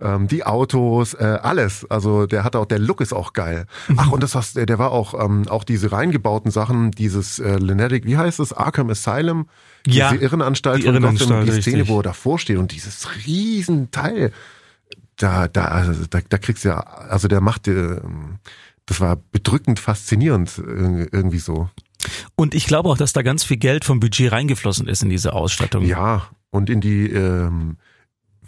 Ähm, 0.00 0.26
die 0.26 0.44
Autos, 0.46 1.12
äh, 1.12 1.38
alles. 1.42 1.84
Also 1.90 2.26
der 2.26 2.44
hat 2.44 2.56
auch, 2.56 2.64
der 2.66 2.78
Look 2.78 3.02
ist 3.02 3.12
auch 3.12 3.34
geil. 3.34 3.66
Mhm. 3.88 3.96
Ach, 3.98 4.10
und 4.12 4.22
das 4.22 4.34
was, 4.34 4.54
der 4.54 4.78
war 4.78 4.90
auch, 4.90 5.12
ähm, 5.22 5.46
auch 5.48 5.64
diese 5.64 5.92
reingebauten 5.92 6.50
Sachen, 6.50 6.92
dieses 6.92 7.38
äh, 7.40 7.56
Lunatic, 7.58 8.06
wie 8.06 8.16
heißt 8.16 8.40
es? 8.40 8.54
Arkham 8.54 8.88
Asylum. 8.88 9.48
Ja, 9.86 10.12
diese 10.12 10.22
Irrenanstalt 10.24 10.78
die 10.78 10.86
von 10.86 10.94
Gotham, 10.94 11.04
Irrenanstalt, 11.04 11.48
die 11.48 11.62
Szene, 11.62 11.76
richtig. 11.78 11.88
wo 11.88 11.98
er 11.98 12.02
davor 12.04 12.38
steht 12.38 12.56
und 12.58 12.72
dieses 12.72 13.08
Riesenteil, 13.26 14.32
da, 15.16 15.46
da, 15.48 15.66
also, 15.66 16.06
da, 16.08 16.20
da 16.28 16.38
kriegst 16.38 16.64
du 16.64 16.70
ja, 16.70 16.80
also 16.80 17.28
der 17.28 17.40
macht, 17.40 17.68
äh, 17.68 18.00
das 18.86 19.00
war 19.00 19.16
bedrückend 19.32 19.78
faszinierend 19.80 20.50
irg- 20.50 21.08
irgendwie 21.12 21.38
so. 21.38 21.68
Und 22.34 22.54
ich 22.54 22.66
glaube 22.66 22.88
auch, 22.88 22.98
dass 22.98 23.12
da 23.12 23.22
ganz 23.22 23.44
viel 23.44 23.56
Geld 23.56 23.84
vom 23.84 24.00
Budget 24.00 24.32
reingeflossen 24.32 24.88
ist 24.88 25.02
in 25.02 25.08
diese 25.10 25.32
Ausstattung. 25.32 25.84
Ja, 25.86 26.28
und 26.50 26.68
in 26.70 26.80
die 26.80 27.08
ähm, 27.10 27.76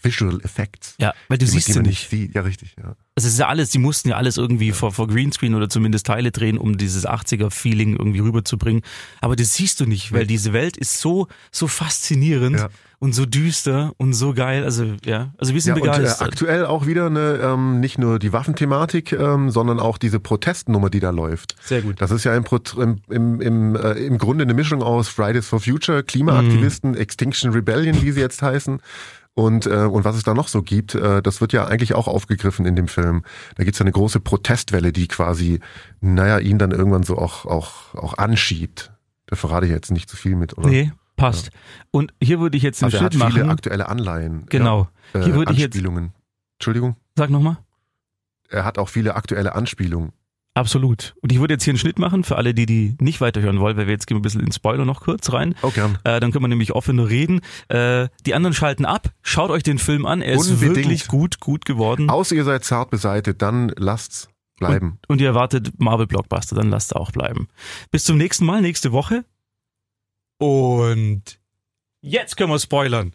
Visual 0.07 0.41
Effects. 0.43 0.95
Ja, 0.99 1.13
weil 1.29 1.39
du 1.39 1.47
siehst 1.47 1.67
sie 1.67 1.75
man 1.75 1.83
nicht. 1.87 2.09
sieht. 2.09 2.35
Ja, 2.35 2.43
richtig, 2.43 2.75
ja. 2.79 2.95
Also 3.19 3.29
es 3.29 3.33
ist 3.35 3.39
ja 3.39 3.49
alles, 3.49 3.71
die 3.71 3.79
mussten 3.79 4.11
ja 4.11 4.17
alles 4.17 4.37
irgendwie 4.37 4.73
vor, 4.73 4.93
vor 4.93 5.09
Greenscreen 5.09 5.55
oder 5.55 5.69
zumindest 5.71 6.07
Teile 6.07 6.33
drehen, 6.33 6.59
um 6.59 6.77
dieses 6.77 7.07
80er-Feeling 7.07 7.97
irgendwie 7.97 8.19
rüberzubringen. 8.21 8.83
Aber 9.21 9.37
das 9.37 9.55
siehst 9.55 9.81
du 9.81 9.87
nicht, 9.87 10.13
weil 10.13 10.27
diese 10.27 10.53
Welt 10.53 10.77
ist 10.77 10.99
so, 11.01 11.27
so 11.51 11.67
faszinierend 11.67 12.61
Ja. 12.61 12.69
und 12.99 13.15
so 13.15 13.25
düster 13.25 13.93
und 13.97 14.13
so 14.13 14.35
geil. 14.35 14.65
Also 14.65 14.95
ja, 15.07 15.33
also 15.39 15.55
wir 15.55 15.63
sind 15.63 15.77
Ja, 15.79 15.83
und 15.83 15.89
äh, 15.89 15.93
begeistert. 15.93 16.29
aktuell 16.29 16.67
auch 16.67 16.87
wieder 16.87 17.07
eine, 17.07 17.41
ähm, 17.43 17.81
nicht 17.81 17.99
nur 17.99 18.19
die 18.19 18.35
Waffenthematik, 18.35 19.13
ähm, 19.13 19.49
sondern 19.51 19.81
auch 19.81 19.97
diese 19.97 20.21
Protestnummer, 20.21 20.91
die 20.91 21.01
da 21.01 21.09
läuft. 21.09 21.57
Sehr 21.65 21.81
gut. 21.81 22.01
Das 22.03 22.11
ist 22.11 22.25
ja 22.25 22.37
im, 22.37 22.45
im, 23.09 23.41
im, 23.41 23.77
äh, 23.77 23.93
im 23.93 24.19
Grunde 24.19 24.43
eine 24.45 24.53
Mischung 24.53 24.83
aus 24.83 25.09
Fridays 25.09 25.47
for 25.49 25.61
Future, 25.61 26.03
Klimaaktivisten, 26.03 26.91
Mhm. 26.91 26.97
Extinction 26.99 27.51
Rebellion, 27.53 28.03
wie 28.03 28.13
sie 28.13 28.21
jetzt 28.21 28.43
heißen. 28.43 28.81
Und, 29.39 29.67
äh, 29.67 29.85
und 29.85 30.07
was 30.07 30.17
es 30.17 30.23
da 30.23 30.33
noch 30.33 30.49
so 30.49 30.63
gibt, 30.63 30.95
äh, 30.95 31.21
das 31.21 31.43
wird 31.43 31.53
ja 31.53 31.67
eigentlich 31.67 31.93
auch 31.93 32.09
aufgegriffen 32.09 32.65
in 32.65 32.75
dem 32.75 32.89
Film. 32.89 33.23
Da 33.57 33.65
gibt's 33.65 33.79
ja 33.79 33.85
eine 33.85 33.93
große 33.93 34.19
Protestwelle, 34.19 34.95
die 34.95 35.09
quasi, 35.09 35.61
naja, 36.01 36.39
ihn 36.39 36.59
dann 36.59 36.71
irgendwann 36.71 37.03
so 37.03 37.19
auch, 37.19 37.45
auch, 37.45 37.95
auch 37.95 38.17
anschiebt. 38.17 38.93
Da 39.27 39.37
verrate 39.37 39.67
ich 39.67 39.73
jetzt 39.73 39.91
nicht 39.91 40.09
zu 40.09 40.17
viel 40.17 40.37
mit, 40.37 40.57
oder? 40.57 40.71
Nee, 40.71 40.91
passt. 41.17 41.51
Und 41.91 42.15
hier 42.23 42.41
würde 42.41 42.57
ich 42.57 42.63
jetzt 42.63 42.83
einen 42.83 42.87
also 42.87 42.97
er 42.97 43.05
hat 43.05 43.13
Schritt 43.13 43.25
viele 43.25 43.45
machen. 43.45 43.51
aktuelle 43.51 43.89
Anleihen. 43.91 44.47
Genau. 44.49 44.89
Ja, 45.13 45.21
Hier 45.21 45.35
äh, 45.35 45.37
würde 45.37 45.53
ich 45.53 45.59
jetzt, 45.59 45.75
Anspielungen. 45.75 46.15
Entschuldigung? 46.55 46.97
sag 47.15 47.29
nochmal. 47.29 47.59
Er 48.49 48.65
hat 48.65 48.79
auch 48.79 48.89
viele 48.89 49.17
aktuelle 49.17 49.55
Anspielungen. 49.55 50.13
Absolut. 50.57 51.15
Und 51.21 51.33
ich 51.33 51.39
würde 51.39 51.53
jetzt 51.53 51.65
hier 51.65 51.73
einen 51.73 51.79
Schnitt 51.79 51.99
machen 51.99 52.25
für 52.25 52.37
alle, 52.37 52.55
die 52.55 52.65
die 52.65 52.97
nicht 52.99 53.21
weiterhören 53.21 53.61
wollen, 53.61 53.77
weil 53.77 53.87
wir 53.87 53.93
jetzt 53.93 54.07
gehen 54.07 54.17
wir 54.17 54.21
ein 54.21 54.23
bisschen 54.23 54.41
in 54.41 54.53
Spoiler 54.53 54.87
noch 54.87 55.03
kurz 55.03 55.31
rein. 55.31 55.55
Oh, 55.61 55.71
gern. 55.71 55.99
Äh, 56.03 56.19
dann 56.19 56.33
können 56.33 56.45
wir 56.45 56.49
nämlich 56.49 56.73
offener 56.73 57.11
reden. 57.11 57.43
Äh, 57.69 58.09
die 58.25 58.33
anderen 58.33 58.55
schalten 58.55 58.87
ab. 58.87 59.11
Schaut 59.21 59.51
euch 59.51 59.63
den 59.63 59.79
Film 59.79 60.07
an. 60.07 60.23
Er 60.23 60.33
ist 60.37 60.49
Unbedingt. 60.49 60.77
wirklich 60.77 61.09
gut, 61.09 61.41
gut 61.41 61.67
geworden. 61.67 62.09
Außer 62.09 62.35
ihr 62.35 62.45
seid 62.45 62.65
zart 62.65 62.89
beseitet, 62.89 63.43
dann 63.43 63.71
lasst's 63.77 64.31
bleiben. 64.59 64.99
Und 65.09 65.21
ihr 65.21 65.27
erwartet 65.27 65.79
Marvel 65.79 66.07
Blockbuster, 66.07 66.57
dann 66.57 66.71
lasst 66.71 66.97
auch 66.97 67.11
bleiben. 67.11 67.49
Bis 67.91 68.05
zum 68.05 68.17
nächsten 68.17 68.47
Mal, 68.47 68.63
nächste 68.63 68.93
Woche. 68.93 69.27
Und 70.39 71.39
jetzt 72.01 72.39
können 72.39 72.51
wir 72.51 72.59
spoilern. 72.59 73.13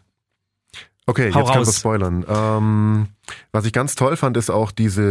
Okay, 1.06 1.32
Hau 1.34 1.40
jetzt 1.40 1.48
können 1.48 1.64
wir 1.64 1.66
raus. 1.66 1.76
spoilern. 1.76 2.24
Ähm, 2.28 3.08
was 3.52 3.64
ich 3.64 3.72
ganz 3.72 3.94
toll 3.94 4.16
fand, 4.16 4.36
ist 4.36 4.50
auch 4.50 4.72
diese 4.72 5.02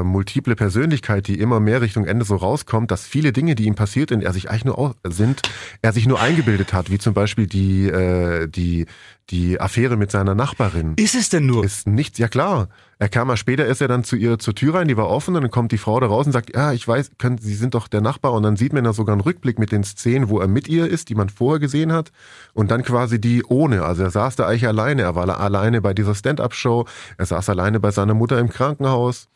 äh, 0.00 0.04
multiple 0.04 0.54
Persönlichkeit, 0.54 1.26
die 1.28 1.38
immer 1.38 1.60
mehr 1.60 1.80
Richtung 1.80 2.04
Ende 2.04 2.24
so 2.24 2.36
rauskommt, 2.36 2.90
dass 2.90 3.06
viele 3.06 3.32
Dinge, 3.32 3.54
die 3.54 3.64
ihm 3.64 3.74
passiert 3.74 4.10
sind, 4.10 4.22
er 4.22 4.32
sich 4.32 4.50
eigentlich 4.50 4.64
nur 4.64 4.96
sind, 5.04 5.42
er 5.80 5.92
sich 5.92 6.06
nur 6.06 6.20
eingebildet 6.20 6.72
hat, 6.72 6.90
wie 6.90 6.98
zum 6.98 7.14
Beispiel 7.14 7.46
die 7.46 7.88
äh, 7.88 8.48
die 8.48 8.86
die 9.30 9.60
Affäre 9.60 9.96
mit 9.96 10.10
seiner 10.10 10.34
Nachbarin. 10.34 10.94
Ist 10.96 11.14
es 11.14 11.28
denn 11.28 11.46
nur? 11.46 11.64
Ist 11.64 11.86
nichts, 11.86 12.18
ja 12.18 12.28
klar. 12.28 12.68
Er 13.00 13.08
kam 13.08 13.28
mal 13.28 13.36
später, 13.36 13.64
ist 13.66 13.80
er 13.80 13.86
dann 13.86 14.02
zu 14.02 14.16
ihr 14.16 14.40
zur 14.40 14.56
Tür 14.56 14.74
rein, 14.74 14.88
die 14.88 14.96
war 14.96 15.08
offen 15.08 15.36
und 15.36 15.42
dann 15.42 15.50
kommt 15.52 15.70
die 15.70 15.78
Frau 15.78 16.00
da 16.00 16.06
raus 16.08 16.26
und 16.26 16.32
sagt, 16.32 16.56
ja, 16.56 16.72
ich 16.72 16.88
weiß, 16.88 17.12
können, 17.18 17.38
Sie 17.38 17.54
sind 17.54 17.74
doch 17.74 17.86
der 17.86 18.00
Nachbar 18.00 18.32
und 18.32 18.42
dann 18.42 18.56
sieht 18.56 18.72
man 18.72 18.82
da 18.82 18.92
sogar 18.92 19.12
einen 19.12 19.20
Rückblick 19.20 19.58
mit 19.58 19.70
den 19.70 19.84
Szenen, 19.84 20.28
wo 20.28 20.40
er 20.40 20.48
mit 20.48 20.66
ihr 20.66 20.88
ist, 20.88 21.08
die 21.08 21.14
man 21.14 21.28
vorher 21.28 21.60
gesehen 21.60 21.92
hat 21.92 22.10
und 22.54 22.72
dann 22.72 22.82
quasi 22.82 23.20
die 23.20 23.44
ohne. 23.44 23.84
Also 23.84 24.02
er 24.02 24.10
saß 24.10 24.34
da 24.34 24.46
eigentlich 24.46 24.66
alleine, 24.66 25.02
er 25.02 25.14
war 25.14 25.28
alleine 25.38 25.80
bei 25.80 25.94
dieser 25.94 26.16
Stand-up-Show, 26.16 26.86
er 27.18 27.26
saß 27.26 27.37
alleine 27.46 27.78
bei 27.78 27.90
seiner 27.90 28.14
Mutter 28.14 28.38
im 28.38 28.48
Krankenhaus. 28.48 29.28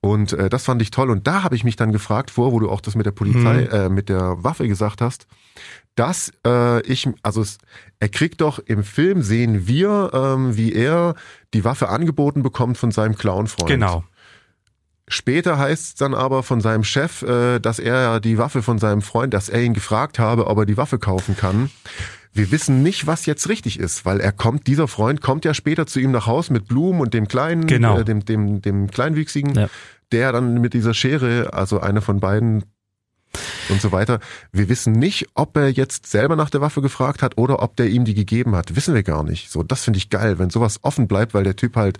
Und 0.00 0.34
äh, 0.34 0.50
das 0.50 0.64
fand 0.64 0.82
ich 0.82 0.90
toll. 0.90 1.10
Und 1.10 1.26
da 1.26 1.42
habe 1.42 1.56
ich 1.56 1.64
mich 1.64 1.76
dann 1.76 1.90
gefragt 1.90 2.30
vor, 2.30 2.52
wo 2.52 2.60
du 2.60 2.70
auch 2.70 2.82
das 2.82 2.94
mit 2.94 3.06
der 3.06 3.10
Polizei, 3.10 3.62
äh, 3.64 3.88
mit 3.88 4.08
der 4.08 4.44
Waffe 4.44 4.68
gesagt 4.68 5.00
hast, 5.00 5.26
dass 5.94 6.30
äh, 6.46 6.82
ich, 6.82 7.08
also 7.22 7.40
es, 7.40 7.56
er 8.00 8.10
kriegt 8.10 8.42
doch 8.42 8.58
im 8.58 8.84
Film 8.84 9.22
sehen 9.22 9.66
wir, 9.66 10.10
ähm, 10.12 10.56
wie 10.56 10.74
er 10.74 11.14
die 11.54 11.64
Waffe 11.64 11.88
angeboten 11.88 12.42
bekommt 12.42 12.76
von 12.76 12.90
seinem 12.90 13.16
Clownfreund. 13.16 13.68
Genau. 13.68 14.04
Später 15.06 15.58
heißt 15.58 15.84
es 15.84 15.94
dann 15.96 16.14
aber 16.14 16.42
von 16.42 16.60
seinem 16.60 16.82
Chef, 16.84 17.22
äh, 17.22 17.58
dass 17.58 17.78
er 17.78 18.20
die 18.20 18.38
Waffe 18.38 18.62
von 18.62 18.78
seinem 18.78 19.02
Freund, 19.02 19.34
dass 19.34 19.48
er 19.50 19.62
ihn 19.62 19.74
gefragt 19.74 20.18
habe, 20.18 20.46
ob 20.46 20.58
er 20.58 20.66
die 20.66 20.76
Waffe 20.78 20.98
kaufen 20.98 21.36
kann. 21.36 21.70
Wir 22.32 22.50
wissen 22.50 22.82
nicht, 22.82 23.06
was 23.06 23.26
jetzt 23.26 23.48
richtig 23.48 23.78
ist, 23.78 24.04
weil 24.06 24.18
er 24.20 24.32
kommt, 24.32 24.66
dieser 24.66 24.88
Freund 24.88 25.20
kommt 25.20 25.44
ja 25.44 25.54
später 25.54 25.86
zu 25.86 26.00
ihm 26.00 26.10
nach 26.10 26.26
Haus 26.26 26.50
mit 26.50 26.66
Blumen 26.66 27.00
und 27.00 27.14
dem 27.14 27.28
kleinen, 27.28 27.66
Genau. 27.66 28.00
äh, 28.00 28.04
dem, 28.04 28.24
dem, 28.24 28.60
dem 28.62 28.90
Kleinwüchsigen, 28.90 29.54
Ja. 29.54 29.68
der 30.10 30.32
dann 30.32 30.60
mit 30.60 30.72
dieser 30.74 30.94
Schere, 30.94 31.52
also 31.52 31.80
einer 31.80 32.00
von 32.02 32.18
beiden, 32.20 32.64
und 33.68 33.80
so 33.80 33.90
weiter. 33.92 34.20
Wir 34.52 34.68
wissen 34.68 34.92
nicht, 34.92 35.26
ob 35.34 35.56
er 35.56 35.68
jetzt 35.68 36.06
selber 36.06 36.36
nach 36.36 36.50
der 36.50 36.60
Waffe 36.60 36.82
gefragt 36.82 37.20
hat 37.22 37.36
oder 37.36 37.62
ob 37.62 37.76
der 37.76 37.88
ihm 37.88 38.04
die 38.04 38.14
gegeben 38.14 38.54
hat. 38.54 38.76
Wissen 38.76 38.94
wir 38.94 39.02
gar 39.02 39.24
nicht. 39.24 39.50
So, 39.50 39.62
das 39.62 39.82
finde 39.82 39.96
ich 39.98 40.08
geil, 40.10 40.38
wenn 40.38 40.50
sowas 40.50 40.78
offen 40.82 41.08
bleibt, 41.08 41.34
weil 41.34 41.42
der 41.44 41.56
Typ 41.56 41.74
halt 41.76 41.98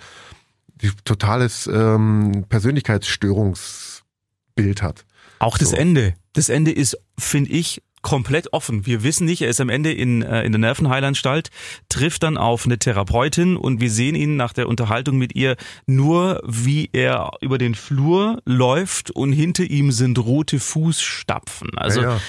totales 1.04 1.66
ähm, 1.66 2.46
Persönlichkeitsstörungsbild 2.48 4.82
hat. 4.82 5.04
Auch 5.38 5.58
das 5.58 5.70
so. 5.70 5.76
Ende. 5.76 6.14
Das 6.32 6.48
Ende 6.48 6.72
ist, 6.72 6.98
finde 7.18 7.50
ich, 7.50 7.82
komplett 8.04 8.52
offen. 8.52 8.86
Wir 8.86 9.02
wissen 9.02 9.24
nicht, 9.24 9.42
er 9.42 9.48
ist 9.48 9.60
am 9.60 9.70
Ende 9.70 9.90
in, 9.90 10.22
äh, 10.22 10.44
in 10.44 10.52
der 10.52 10.60
Nervenheilanstalt, 10.60 11.50
trifft 11.88 12.22
dann 12.22 12.36
auf 12.36 12.66
eine 12.66 12.78
Therapeutin 12.78 13.56
und 13.56 13.80
wir 13.80 13.90
sehen 13.90 14.14
ihn 14.14 14.36
nach 14.36 14.52
der 14.52 14.68
Unterhaltung 14.68 15.16
mit 15.16 15.34
ihr 15.34 15.56
nur, 15.86 16.40
wie 16.46 16.90
er 16.92 17.30
über 17.40 17.58
den 17.58 17.74
Flur 17.74 18.40
läuft 18.44 19.10
und 19.10 19.32
hinter 19.32 19.64
ihm 19.64 19.90
sind 19.90 20.18
rote 20.18 20.60
Fußstapfen. 20.60 21.70
Also 21.76 22.02
ja, 22.02 22.16
ja. 22.16 22.20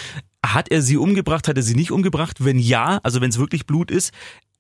hat 0.46 0.72
er 0.72 0.82
sie 0.82 0.98
umgebracht, 0.98 1.48
hat 1.48 1.58
er 1.58 1.64
sie 1.64 1.76
nicht 1.76 1.92
umgebracht? 1.92 2.44
Wenn 2.44 2.58
ja, 2.58 3.00
also 3.04 3.20
wenn 3.20 3.30
es 3.30 3.38
wirklich 3.38 3.66
Blut 3.66 3.92
ist, 3.92 4.14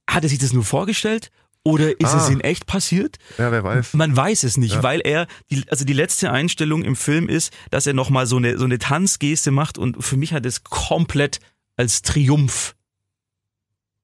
hat 0.07 0.23
er 0.23 0.29
sich 0.29 0.39
das 0.39 0.53
nur 0.53 0.65
vorgestellt 0.65 1.31
oder 1.65 1.99
ist 1.99 2.13
ah. 2.13 2.17
es 2.17 2.29
in 2.29 2.41
echt 2.41 2.67
passiert? 2.67 3.17
Ja, 3.39 3.51
wer 3.51 3.63
weiß. 3.63 3.95
Man 3.95 4.15
weiß 4.15 4.43
es 4.43 4.55
nicht, 4.55 4.75
ja. 4.75 4.83
weil 4.83 5.01
er, 5.01 5.27
die, 5.49 5.63
also 5.69 5.83
die 5.83 5.93
letzte 5.93 6.31
Einstellung 6.31 6.83
im 6.83 6.95
Film 6.95 7.27
ist, 7.27 7.51
dass 7.71 7.87
er 7.87 7.93
nochmal 7.93 8.27
so 8.27 8.37
eine, 8.37 8.57
so 8.59 8.65
eine 8.65 8.77
Tanzgeste 8.77 9.49
macht 9.49 9.79
und 9.79 10.03
für 10.03 10.15
mich 10.15 10.31
hat 10.31 10.45
es 10.45 10.63
komplett 10.63 11.39
als 11.75 12.03
Triumph 12.03 12.75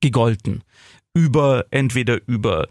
gegolten. 0.01 0.63
Über, 1.13 1.65
entweder 1.69 2.19
über 2.25 2.67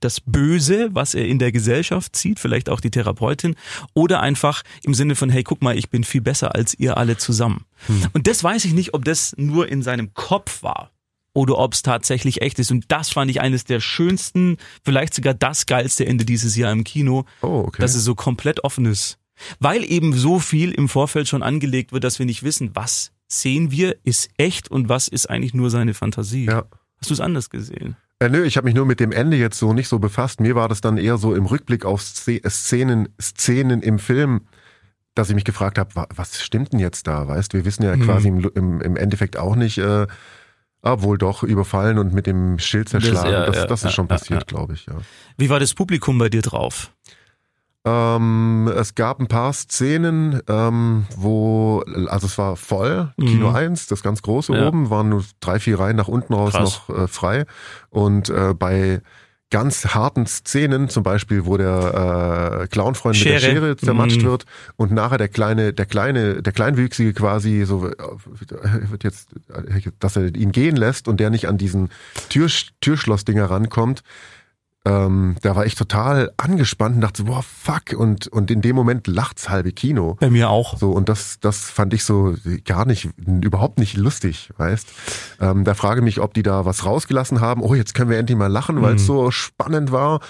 das 0.00 0.20
Böse, 0.20 0.88
was 0.92 1.14
er 1.14 1.26
in 1.26 1.38
der 1.38 1.52
Gesellschaft 1.52 2.16
sieht, 2.16 2.40
vielleicht 2.40 2.70
auch 2.70 2.80
die 2.80 2.90
Therapeutin, 2.90 3.56
oder 3.92 4.20
einfach 4.20 4.62
im 4.82 4.94
Sinne 4.94 5.14
von, 5.14 5.28
hey, 5.28 5.42
guck 5.42 5.60
mal, 5.60 5.76
ich 5.76 5.90
bin 5.90 6.04
viel 6.04 6.22
besser 6.22 6.54
als 6.54 6.72
ihr 6.78 6.96
alle 6.96 7.18
zusammen. 7.18 7.66
Hm. 7.86 8.06
Und 8.14 8.26
das 8.28 8.42
weiß 8.42 8.64
ich 8.64 8.72
nicht, 8.72 8.94
ob 8.94 9.04
das 9.04 9.34
nur 9.36 9.68
in 9.68 9.82
seinem 9.82 10.14
Kopf 10.14 10.62
war 10.62 10.90
oder 11.34 11.58
ob 11.58 11.74
es 11.74 11.82
tatsächlich 11.82 12.42
echt 12.42 12.58
ist. 12.58 12.70
Und 12.70 12.84
das 12.88 13.10
fand 13.10 13.30
ich 13.30 13.40
eines 13.40 13.64
der 13.64 13.80
schönsten, 13.80 14.58
vielleicht 14.84 15.14
sogar 15.14 15.34
das 15.34 15.66
geilste 15.66 16.06
Ende 16.06 16.24
dieses 16.24 16.56
Jahr 16.56 16.72
im 16.72 16.84
Kino, 16.84 17.24
oh, 17.40 17.64
okay. 17.66 17.80
dass 17.80 17.94
es 17.94 18.04
so 18.04 18.14
komplett 18.14 18.64
offen 18.64 18.86
ist. 18.86 19.18
Weil 19.58 19.84
eben 19.84 20.12
so 20.12 20.38
viel 20.38 20.72
im 20.72 20.88
Vorfeld 20.88 21.28
schon 21.28 21.42
angelegt 21.42 21.92
wird, 21.92 22.04
dass 22.04 22.18
wir 22.18 22.26
nicht 22.26 22.42
wissen, 22.42 22.70
was 22.74 23.12
sehen 23.28 23.70
wir, 23.70 23.96
ist 24.04 24.28
echt 24.36 24.70
und 24.70 24.88
was 24.88 25.08
ist 25.08 25.28
eigentlich 25.28 25.54
nur 25.54 25.70
seine 25.70 25.94
Fantasie. 25.94 26.44
Ja. 26.44 26.64
Hast 26.98 27.10
du 27.10 27.14
es 27.14 27.20
anders 27.20 27.50
gesehen? 27.50 27.96
Äh, 28.20 28.28
nö, 28.28 28.44
ich 28.44 28.56
habe 28.56 28.66
mich 28.66 28.74
nur 28.74 28.86
mit 28.86 29.00
dem 29.00 29.10
Ende 29.10 29.36
jetzt 29.36 29.58
so 29.58 29.72
nicht 29.72 29.88
so 29.88 29.98
befasst. 29.98 30.40
Mir 30.40 30.54
war 30.54 30.68
das 30.68 30.80
dann 30.80 30.96
eher 30.96 31.16
so 31.16 31.34
im 31.34 31.46
Rückblick 31.46 31.84
auf 31.84 32.02
Szenen, 32.02 33.08
Szenen 33.20 33.82
im 33.82 33.98
Film, 33.98 34.42
dass 35.14 35.28
ich 35.28 35.34
mich 35.34 35.44
gefragt 35.44 35.78
habe, 35.78 36.06
was 36.14 36.40
stimmt 36.40 36.72
denn 36.72 36.78
jetzt 36.78 37.06
da? 37.06 37.26
Weißt, 37.26 37.54
wir 37.54 37.64
wissen 37.64 37.82
ja 37.82 37.94
hm. 37.94 38.02
quasi 38.02 38.28
im, 38.28 38.48
im, 38.54 38.80
im 38.80 38.96
Endeffekt 38.96 39.36
auch 39.36 39.56
nicht, 39.56 39.78
äh, 39.78 40.06
Ah, 40.82 41.00
wohl 41.00 41.16
doch, 41.16 41.44
überfallen 41.44 41.98
und 41.98 42.12
mit 42.12 42.26
dem 42.26 42.58
Schild 42.58 42.88
zerschlagen. 42.88 43.30
Das, 43.30 43.32
ja, 43.32 43.46
das, 43.46 43.66
das 43.68 43.82
ja, 43.82 43.88
ist 43.88 43.94
schon 43.94 44.06
ja, 44.06 44.16
passiert, 44.16 44.46
glaube 44.48 44.74
ich, 44.74 44.86
ja. 44.86 44.94
Wie 45.38 45.48
war 45.48 45.60
das 45.60 45.74
Publikum 45.74 46.18
bei 46.18 46.28
dir 46.28 46.42
drauf? 46.42 46.92
Ähm, 47.84 48.70
es 48.76 48.94
gab 48.94 49.18
ein 49.18 49.26
paar 49.26 49.52
Szenen, 49.52 50.40
ähm, 50.48 51.06
wo, 51.16 51.82
also 52.08 52.26
es 52.26 52.38
war 52.38 52.56
voll, 52.56 53.12
Kino 53.18 53.50
mhm. 53.50 53.56
1, 53.56 53.88
das 53.88 54.02
ganz 54.02 54.22
große 54.22 54.52
oben, 54.52 54.88
waren 54.88 55.08
nur 55.08 55.24
drei, 55.40 55.58
vier 55.58 55.80
Reihen 55.80 55.96
nach 55.96 56.06
unten 56.06 56.32
raus 56.32 56.52
Krass. 56.52 56.82
noch 56.88 56.96
äh, 56.96 57.08
frei. 57.08 57.44
Und 57.90 58.28
äh, 58.28 58.54
bei 58.54 59.02
ganz 59.52 59.94
harten 59.94 60.26
Szenen, 60.26 60.88
zum 60.88 61.04
Beispiel, 61.04 61.46
wo 61.46 61.56
der 61.56 62.62
äh, 62.62 62.66
Clownfreund 62.66 63.16
mit 63.16 63.28
der 63.28 63.38
Schere 63.38 63.76
zermatscht 63.76 64.22
mm. 64.22 64.24
wird 64.24 64.46
und 64.76 64.90
nachher 64.90 65.18
der 65.18 65.28
kleine, 65.28 65.72
der 65.72 65.86
kleine, 65.86 66.42
der 66.42 66.52
Kleinwüchsige 66.52 67.12
quasi 67.12 67.64
so 67.64 67.86
äh, 67.86 67.92
wird 68.90 69.04
jetzt, 69.04 69.28
dass 70.00 70.16
er 70.16 70.34
ihn 70.34 70.50
gehen 70.50 70.74
lässt 70.74 71.06
und 71.06 71.20
der 71.20 71.30
nicht 71.30 71.46
an 71.46 71.58
diesen 71.58 71.90
Tür, 72.30 72.48
Türschlossdinger 72.80 73.44
rankommt 73.44 74.02
ähm, 74.84 75.36
da 75.42 75.54
war 75.54 75.64
ich 75.64 75.76
total 75.76 76.32
angespannt 76.36 76.96
und 76.96 77.02
dachte, 77.02 77.24
boah, 77.24 77.42
fuck. 77.42 77.92
Und, 77.96 78.26
und 78.26 78.50
in 78.50 78.62
dem 78.62 78.74
Moment 78.74 79.06
lacht's 79.06 79.48
halbe 79.48 79.70
Kino. 79.70 80.16
Bei 80.18 80.28
mir 80.28 80.50
auch. 80.50 80.76
So, 80.76 80.90
und 80.90 81.08
das, 81.08 81.38
das 81.40 81.70
fand 81.70 81.94
ich 81.94 82.04
so 82.04 82.34
gar 82.64 82.84
nicht, 82.84 83.08
überhaupt 83.16 83.78
nicht 83.78 83.96
lustig, 83.96 84.50
weißt. 84.56 84.88
Ähm, 85.40 85.64
da 85.64 85.74
frage 85.74 86.02
mich, 86.02 86.20
ob 86.20 86.34
die 86.34 86.42
da 86.42 86.64
was 86.64 86.84
rausgelassen 86.84 87.40
haben. 87.40 87.62
Oh, 87.62 87.74
jetzt 87.76 87.94
können 87.94 88.10
wir 88.10 88.18
endlich 88.18 88.36
mal 88.36 88.48
lachen, 88.48 88.82
weil 88.82 88.96
es 88.96 89.02
mhm. 89.02 89.06
so 89.06 89.30
spannend 89.30 89.92
war. 89.92 90.20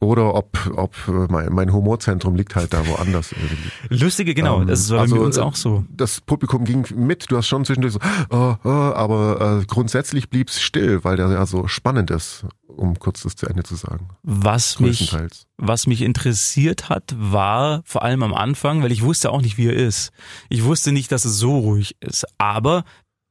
Oder 0.00 0.34
ob, 0.34 0.58
ob 0.76 0.94
äh, 1.08 1.26
mein, 1.28 1.52
mein 1.52 1.72
Humorzentrum 1.72 2.36
liegt 2.36 2.54
halt 2.54 2.72
da 2.72 2.86
woanders 2.86 3.32
irgendwie. 3.32 4.04
Lustige, 4.04 4.32
genau, 4.32 4.60
ähm, 4.60 4.68
das 4.68 4.90
war 4.90 5.00
also, 5.00 5.16
bei 5.16 5.22
uns 5.22 5.38
auch 5.38 5.56
so. 5.56 5.84
Das 5.90 6.20
Publikum 6.20 6.64
ging 6.64 6.86
mit, 6.94 7.28
du 7.30 7.36
hast 7.36 7.48
schon 7.48 7.64
zwischendurch 7.64 7.94
so, 7.94 8.00
oh, 8.30 8.54
oh, 8.62 8.68
aber 8.68 9.60
äh, 9.60 9.64
grundsätzlich 9.66 10.30
blieb's 10.30 10.60
still, 10.60 11.02
weil 11.02 11.16
der 11.16 11.28
ja 11.30 11.44
so 11.46 11.66
spannend 11.66 12.12
ist, 12.12 12.46
um 12.68 12.96
kurz 13.00 13.22
das 13.22 13.34
zu 13.34 13.46
Ende 13.46 13.64
zu 13.64 13.74
sagen. 13.74 14.10
Was 14.22 14.78
mich, 14.78 15.16
was 15.56 15.88
mich 15.88 16.02
interessiert 16.02 16.88
hat, 16.88 17.16
war 17.18 17.82
vor 17.84 18.04
allem 18.04 18.22
am 18.22 18.34
Anfang, 18.34 18.84
weil 18.84 18.92
ich 18.92 19.02
wusste 19.02 19.30
auch 19.32 19.42
nicht, 19.42 19.58
wie 19.58 19.66
er 19.66 19.74
ist. 19.74 20.12
Ich 20.48 20.62
wusste 20.62 20.92
nicht, 20.92 21.10
dass 21.10 21.24
es 21.24 21.38
so 21.38 21.58
ruhig 21.58 21.96
ist. 21.98 22.24
Aber 22.38 22.84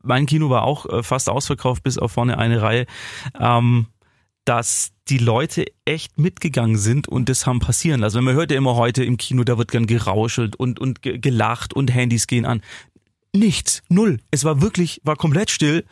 mein 0.04 0.26
Kino 0.26 0.50
war 0.50 0.64
auch 0.64 0.86
äh, 0.86 1.02
fast 1.02 1.30
ausverkauft, 1.30 1.84
bis 1.84 1.98
auf 1.98 2.12
vorne 2.12 2.38
eine 2.38 2.62
Reihe. 2.62 2.88
Ähm, 3.40 3.88
dass 4.48 4.94
die 5.10 5.18
Leute 5.18 5.66
echt 5.84 6.18
mitgegangen 6.18 6.78
sind 6.78 7.10
und 7.10 7.28
das 7.28 7.46
haben 7.46 7.60
passieren 7.60 8.00
lassen. 8.00 8.24
Man 8.24 8.36
hört 8.36 8.50
ja 8.52 8.58
immer 8.58 8.76
heute 8.76 9.04
im 9.04 9.18
Kino, 9.18 9.44
da 9.44 9.58
wird 9.58 9.72
gern 9.72 9.88
gerauschelt 9.88 10.56
und, 10.56 10.80
und 10.80 11.02
gelacht 11.02 11.74
und 11.74 11.94
Handys 11.94 12.28
gehen 12.28 12.46
an. 12.46 12.62
Nichts, 13.36 13.84
null. 13.90 14.20
Es 14.32 14.46
war 14.46 14.62
wirklich, 14.62 15.02
war 15.04 15.18
komplett 15.18 15.52
still. 15.52 15.84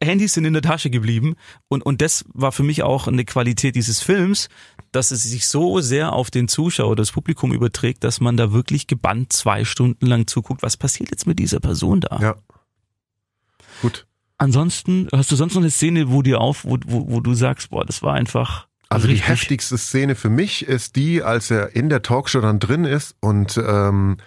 Handys 0.00 0.34
sind 0.34 0.44
in 0.44 0.52
der 0.52 0.62
Tasche 0.62 0.88
geblieben 0.88 1.34
und, 1.66 1.84
und 1.84 2.00
das 2.00 2.24
war 2.32 2.52
für 2.52 2.62
mich 2.62 2.84
auch 2.84 3.08
eine 3.08 3.24
Qualität 3.24 3.74
dieses 3.74 4.00
Films, 4.00 4.50
dass 4.92 5.10
es 5.10 5.24
sich 5.24 5.48
so 5.48 5.80
sehr 5.80 6.12
auf 6.12 6.30
den 6.30 6.46
Zuschauer, 6.46 6.94
das 6.94 7.10
Publikum 7.10 7.52
überträgt, 7.52 8.04
dass 8.04 8.20
man 8.20 8.36
da 8.36 8.52
wirklich 8.52 8.86
gebannt 8.86 9.32
zwei 9.32 9.64
Stunden 9.64 10.06
lang 10.06 10.28
zuguckt, 10.28 10.62
was 10.62 10.76
passiert 10.76 11.10
jetzt 11.10 11.26
mit 11.26 11.40
dieser 11.40 11.58
Person 11.58 12.02
da? 12.02 12.18
Ja. 12.20 12.36
Gut. 13.82 14.05
Ansonsten, 14.38 15.08
hast 15.12 15.32
du 15.32 15.36
sonst 15.36 15.54
noch 15.54 15.62
eine 15.62 15.70
Szene, 15.70 16.10
wo 16.10 16.22
dir 16.22 16.40
auf, 16.40 16.64
wo, 16.64 16.78
wo, 16.86 17.10
wo 17.10 17.20
du 17.20 17.34
sagst, 17.34 17.70
boah, 17.70 17.84
das 17.84 18.02
war 18.02 18.14
einfach. 18.14 18.66
Also 18.88 19.08
richtig. 19.08 19.24
die 19.24 19.30
heftigste 19.30 19.78
Szene 19.78 20.14
für 20.14 20.28
mich 20.28 20.66
ist 20.66 20.96
die, 20.96 21.22
als 21.22 21.50
er 21.50 21.74
in 21.74 21.88
der 21.88 22.02
Talkshow 22.02 22.40
dann 22.40 22.58
drin 22.58 22.84
ist 22.84 23.16
und, 23.20 23.58
ähm, 23.58 24.18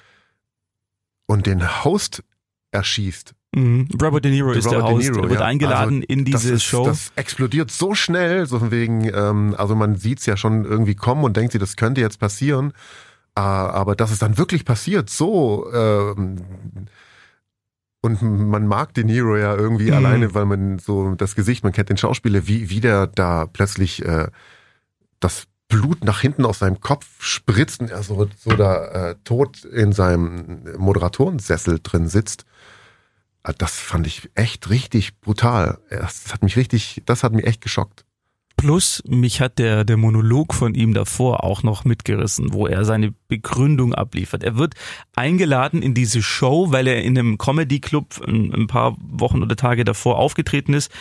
und 1.27 1.45
den 1.45 1.83
Host 1.83 2.23
erschießt. 2.71 3.33
Mhm. 3.55 3.87
Robert 4.01 4.25
De 4.25 4.31
Niro 4.31 4.51
ist 4.51 4.67
Robert 4.67 4.81
der 4.81 4.89
Host. 4.89 5.09
Niro, 5.09 5.23
er 5.23 5.29
wird 5.29 5.39
ja. 5.39 5.45
eingeladen 5.45 5.95
also, 6.01 6.07
in 6.07 6.25
diese 6.25 6.37
das 6.37 6.45
ist, 6.45 6.63
Show. 6.63 6.85
Das 6.85 7.11
explodiert 7.15 7.71
so 7.71 7.95
schnell, 7.95 8.45
so 8.45 8.59
von 8.59 8.71
wegen, 8.71 9.05
ähm, 9.13 9.55
also 9.57 9.75
man 9.75 9.95
sieht's 9.95 10.25
ja 10.25 10.37
schon 10.37 10.65
irgendwie 10.65 10.95
kommen 10.95 11.23
und 11.23 11.37
denkt 11.37 11.53
sich, 11.53 11.59
das 11.59 11.75
könnte 11.75 12.01
jetzt 12.01 12.19
passieren. 12.19 12.73
Äh, 13.35 13.41
aber 13.41 13.95
dass 13.95 14.11
es 14.11 14.19
dann 14.19 14.37
wirklich 14.37 14.65
passiert, 14.65 15.09
so 15.09 15.71
ähm, 15.73 16.37
und 18.01 18.21
man 18.21 18.65
mag 18.65 18.93
De 18.93 19.03
Niro 19.03 19.35
ja 19.35 19.55
irgendwie 19.55 19.91
mhm. 19.91 19.97
alleine, 19.97 20.33
weil 20.33 20.45
man 20.45 20.79
so 20.79 21.15
das 21.15 21.35
Gesicht, 21.35 21.63
man 21.63 21.73
kennt 21.73 21.89
den 21.89 21.97
Schauspieler, 21.97 22.47
wie, 22.47 22.69
wie 22.69 22.79
der 22.79 23.07
da 23.07 23.45
plötzlich 23.45 24.03
äh, 24.05 24.27
das 25.19 25.47
Blut 25.67 26.03
nach 26.03 26.21
hinten 26.21 26.45
aus 26.45 26.59
seinem 26.59 26.79
Kopf 26.79 27.05
spritzt 27.19 27.81
und 27.81 27.91
er 27.91 28.01
so, 28.01 28.27
so 28.37 28.51
da 28.51 29.09
äh, 29.09 29.15
tot 29.23 29.63
in 29.65 29.91
seinem 29.93 30.63
Moderatorensessel 30.77 31.79
drin 31.83 32.07
sitzt. 32.07 32.45
Äh, 33.43 33.53
das 33.57 33.77
fand 33.77 34.07
ich 34.07 34.29
echt 34.33 34.69
richtig 34.69 35.19
brutal. 35.19 35.79
Das 35.89 36.33
hat 36.33 36.41
mich 36.41 36.57
richtig, 36.57 37.03
das 37.05 37.23
hat 37.23 37.33
mich 37.33 37.45
echt 37.45 37.61
geschockt. 37.61 38.05
Plus, 38.59 39.01
mich 39.07 39.39
hat 39.39 39.57
der, 39.57 39.85
der 39.85 39.95
Monolog 39.95 40.53
von 40.53 40.75
ihm 40.75 40.93
davor 40.93 41.45
auch 41.45 41.63
noch 41.63 41.85
mitgerissen, 41.85 42.51
wo 42.51 42.67
er 42.67 42.83
seine 42.83 43.13
Begründung 43.29 43.95
abliefert. 43.95 44.43
Er 44.43 44.57
wird 44.57 44.73
eingeladen 45.15 45.81
in 45.81 45.93
diese 45.93 46.21
Show, 46.21 46.71
weil 46.71 46.87
er 46.87 47.01
in 47.01 47.17
einem 47.17 47.37
Comedy-Club 47.37 48.21
ein, 48.27 48.53
ein 48.53 48.67
paar 48.67 48.97
Wochen 48.99 49.41
oder 49.41 49.55
Tage 49.55 49.85
davor 49.85 50.17
aufgetreten 50.17 50.73
ist. 50.73 50.91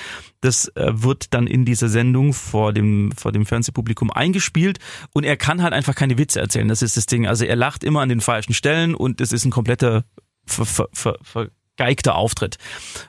Das 0.41 0.69
äh, 0.77 1.03
wird 1.03 1.35
dann 1.35 1.49
in 1.49 1.65
dieser 1.65 1.89
Sendung 1.89 2.33
vor 2.33 2.73
dem, 2.73 3.11
vor 3.17 3.33
dem 3.33 3.45
Fernsehpublikum 3.45 4.13
eingespielt 4.13 4.79
und 5.13 5.25
er 5.25 5.37
kann 5.37 5.61
halt 5.61 5.73
einfach 5.73 5.97
keine 5.97 6.17
Witze 6.17 6.39
erzählen. 6.39 6.69
Das 6.69 6.83
ist 6.83 6.97
das 6.97 7.07
Ding. 7.07 7.27
Also 7.27 7.45
er 7.45 7.57
lacht 7.57 7.83
immer 7.83 8.03
an 8.03 8.09
den 8.09 8.21
falschen 8.21 8.55
Stellen 8.55 8.95
und 8.95 9.21
es 9.21 9.33
ist 9.33 9.45
ein 9.45 9.51
kompletter 9.51 10.05
ver, 10.47 10.65
ver, 10.93 11.19
ver, 11.23 11.51
geigter 11.79 12.17
Auftritt. 12.17 12.59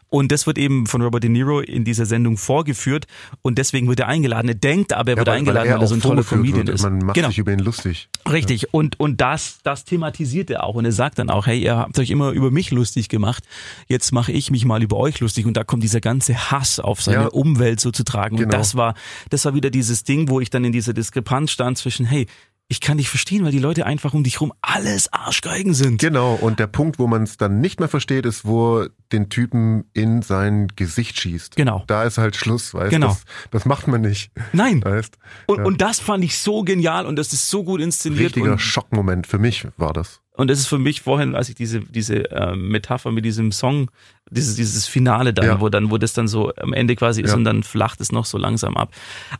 Und 0.08 0.32
das 0.32 0.48
wird 0.48 0.58
eben 0.58 0.88
von 0.88 1.02
Robert 1.02 1.24
De 1.24 1.30
Niro 1.30 1.60
in 1.60 1.84
dieser 1.84 2.06
Sendung 2.06 2.38
vorgeführt 2.38 3.06
und 3.44 3.60
deswegen 3.60 3.88
wird 3.88 4.00
er 4.00 4.08
eingeladen. 4.08 4.48
Er 4.48 4.56
denkt 4.56 4.92
aber, 4.92 5.12
er 5.12 5.14
ja, 5.14 5.18
wird 5.18 5.28
weil, 5.28 5.38
eingeladen, 5.38 5.68
weil 5.68 5.74
er, 5.74 5.76
weil 5.76 5.84
er 5.84 5.88
so 5.88 5.96
ein 5.96 6.02
toller 6.02 6.24
Comedian 6.24 6.68
ist. 6.68 6.82
Man 6.82 7.00
macht 7.00 7.16
genau. 7.16 7.28
sich 7.28 7.38
über 7.38 7.52
ihn 7.52 7.60
lustig. 7.60 8.10
Richtig. 8.30 8.64
Ja. 8.64 8.68
Und, 8.72 9.00
und 9.00 9.22
das, 9.22 9.60
das 9.64 9.86
thematisiert 9.86 10.50
er 10.50 10.64
auch. 10.64 10.76
Und 10.76 10.86
er 10.86 10.92
sagt 10.92 11.20
dann 11.20 11.30
auch, 11.30 11.46
hey, 11.46 11.62
ihr 11.62 11.78
habt 11.78 12.00
euch 12.00 12.10
immer 12.10 12.32
über 12.32 12.50
mich 12.50 12.72
lustig 12.72 13.10
gemacht. 13.10 13.44
Jetzt 13.88 14.12
mache 14.12 14.32
ich 14.32 14.50
mich 14.50 14.66
mal 14.66 14.82
über 14.82 14.98
euch 14.98 15.20
lustig. 15.20 15.46
Und 15.46 15.58
da 15.58 15.64
kommt 15.64 15.84
dieser 15.84 16.02
ganze 16.02 16.52
Hass 16.52 16.80
auf 16.80 17.02
seine 17.02 17.24
ja. 17.24 17.28
Umwelt 17.28 17.80
so 17.80 17.92
zu 17.92 18.04
tragen. 18.04 18.38
Genau. 18.38 18.48
Und 18.48 18.54
das 18.54 18.76
war, 18.76 18.96
das 19.30 19.46
war 19.46 19.54
wieder 19.54 19.70
dieses 19.70 20.04
Ding, 20.06 20.30
wo 20.30 20.40
ich 20.40 20.50
dann 20.50 20.66
in 20.66 20.72
dieser 20.72 20.94
Diskrepanz 20.94 21.52
stand 21.52 21.78
zwischen, 21.78 22.08
hey, 22.08 22.26
ich 22.72 22.82
kann 22.82 22.98
dich 23.00 23.10
verstehen, 23.10 23.44
weil 23.44 23.52
die 23.52 23.58
Leute 23.60 23.86
einfach 23.88 24.14
um 24.14 24.24
dich 24.24 24.40
rum 24.42 24.54
alles 24.62 25.12
Arschgeigen 25.12 25.74
sind. 25.74 26.00
Genau, 26.00 26.36
und 26.36 26.60
der 26.60 26.68
Punkt, 26.68 27.00
wo 27.00 27.08
man 27.08 27.24
es 27.24 27.36
dann 27.36 27.60
nicht 27.62 27.80
mehr 27.80 27.90
versteht, 27.90 28.28
ist, 28.28 28.46
wo 28.46 28.86
den 29.12 29.30
Typen 29.30 29.86
in 29.94 30.22
sein 30.22 30.68
Gesicht 30.76 31.20
schießt. 31.20 31.56
Genau. 31.56 31.84
Da 31.88 32.04
ist 32.04 32.20
halt 32.20 32.36
Schluss, 32.36 32.76
weißt 32.76 32.92
Genau. 32.92 33.08
das, 33.08 33.24
das 33.50 33.66
macht 33.66 33.88
man 33.88 34.02
nicht. 34.02 34.32
Nein. 34.54 34.84
Weißt 34.86 35.18
Und, 35.48 35.58
ja. 35.58 35.64
und 35.66 35.82
das 35.82 36.00
fand 36.00 36.24
ich 36.24 36.38
so 36.38 36.62
genial 36.64 37.08
und 37.08 37.16
das 37.16 37.34
ist 37.34 37.50
so 37.50 37.64
gut 37.64 37.82
inszeniert. 37.82 38.22
Richtiger 38.36 38.52
Und, 38.52 38.60
Schockmoment 38.62 39.26
für 39.26 39.40
mich 39.40 39.66
war 39.78 39.92
das. 39.94 40.22
und 40.34 40.48
das 40.48 40.60
ist 40.60 40.68
für 40.68 40.78
mich 40.78 41.02
vorhin, 41.02 41.34
als 41.34 41.50
ich 41.50 41.56
diese, 41.56 41.80
diese 41.80 42.30
äh, 42.32 42.56
Metapher 42.56 43.12
mit 43.12 43.26
diesem 43.26 43.52
Song, 43.52 43.90
dieses, 44.30 44.56
dieses 44.58 44.88
Finale 44.88 45.34
dann, 45.34 45.46
Ja. 45.46 45.60
wo 45.60 45.70
dann, 45.70 45.90
wo 45.90 45.98
das 45.98 46.14
dann 46.14 46.28
so 46.28 46.54
am 46.56 46.74
Ende 46.74 46.96
quasi 46.96 47.24
ist 47.24 47.32
Ja. 47.32 47.36
und 47.36 47.46
dann 47.46 47.64
flacht 47.64 48.00
es 48.00 48.12
noch 48.12 48.26
so 48.26 48.38
langsam 48.38 48.78
ab. 48.78 48.94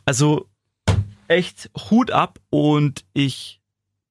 Also 0.04 0.48
echt 1.30 1.70
Hut 1.90 2.10
ab 2.10 2.38
und 2.50 3.04
ich. 3.12 3.60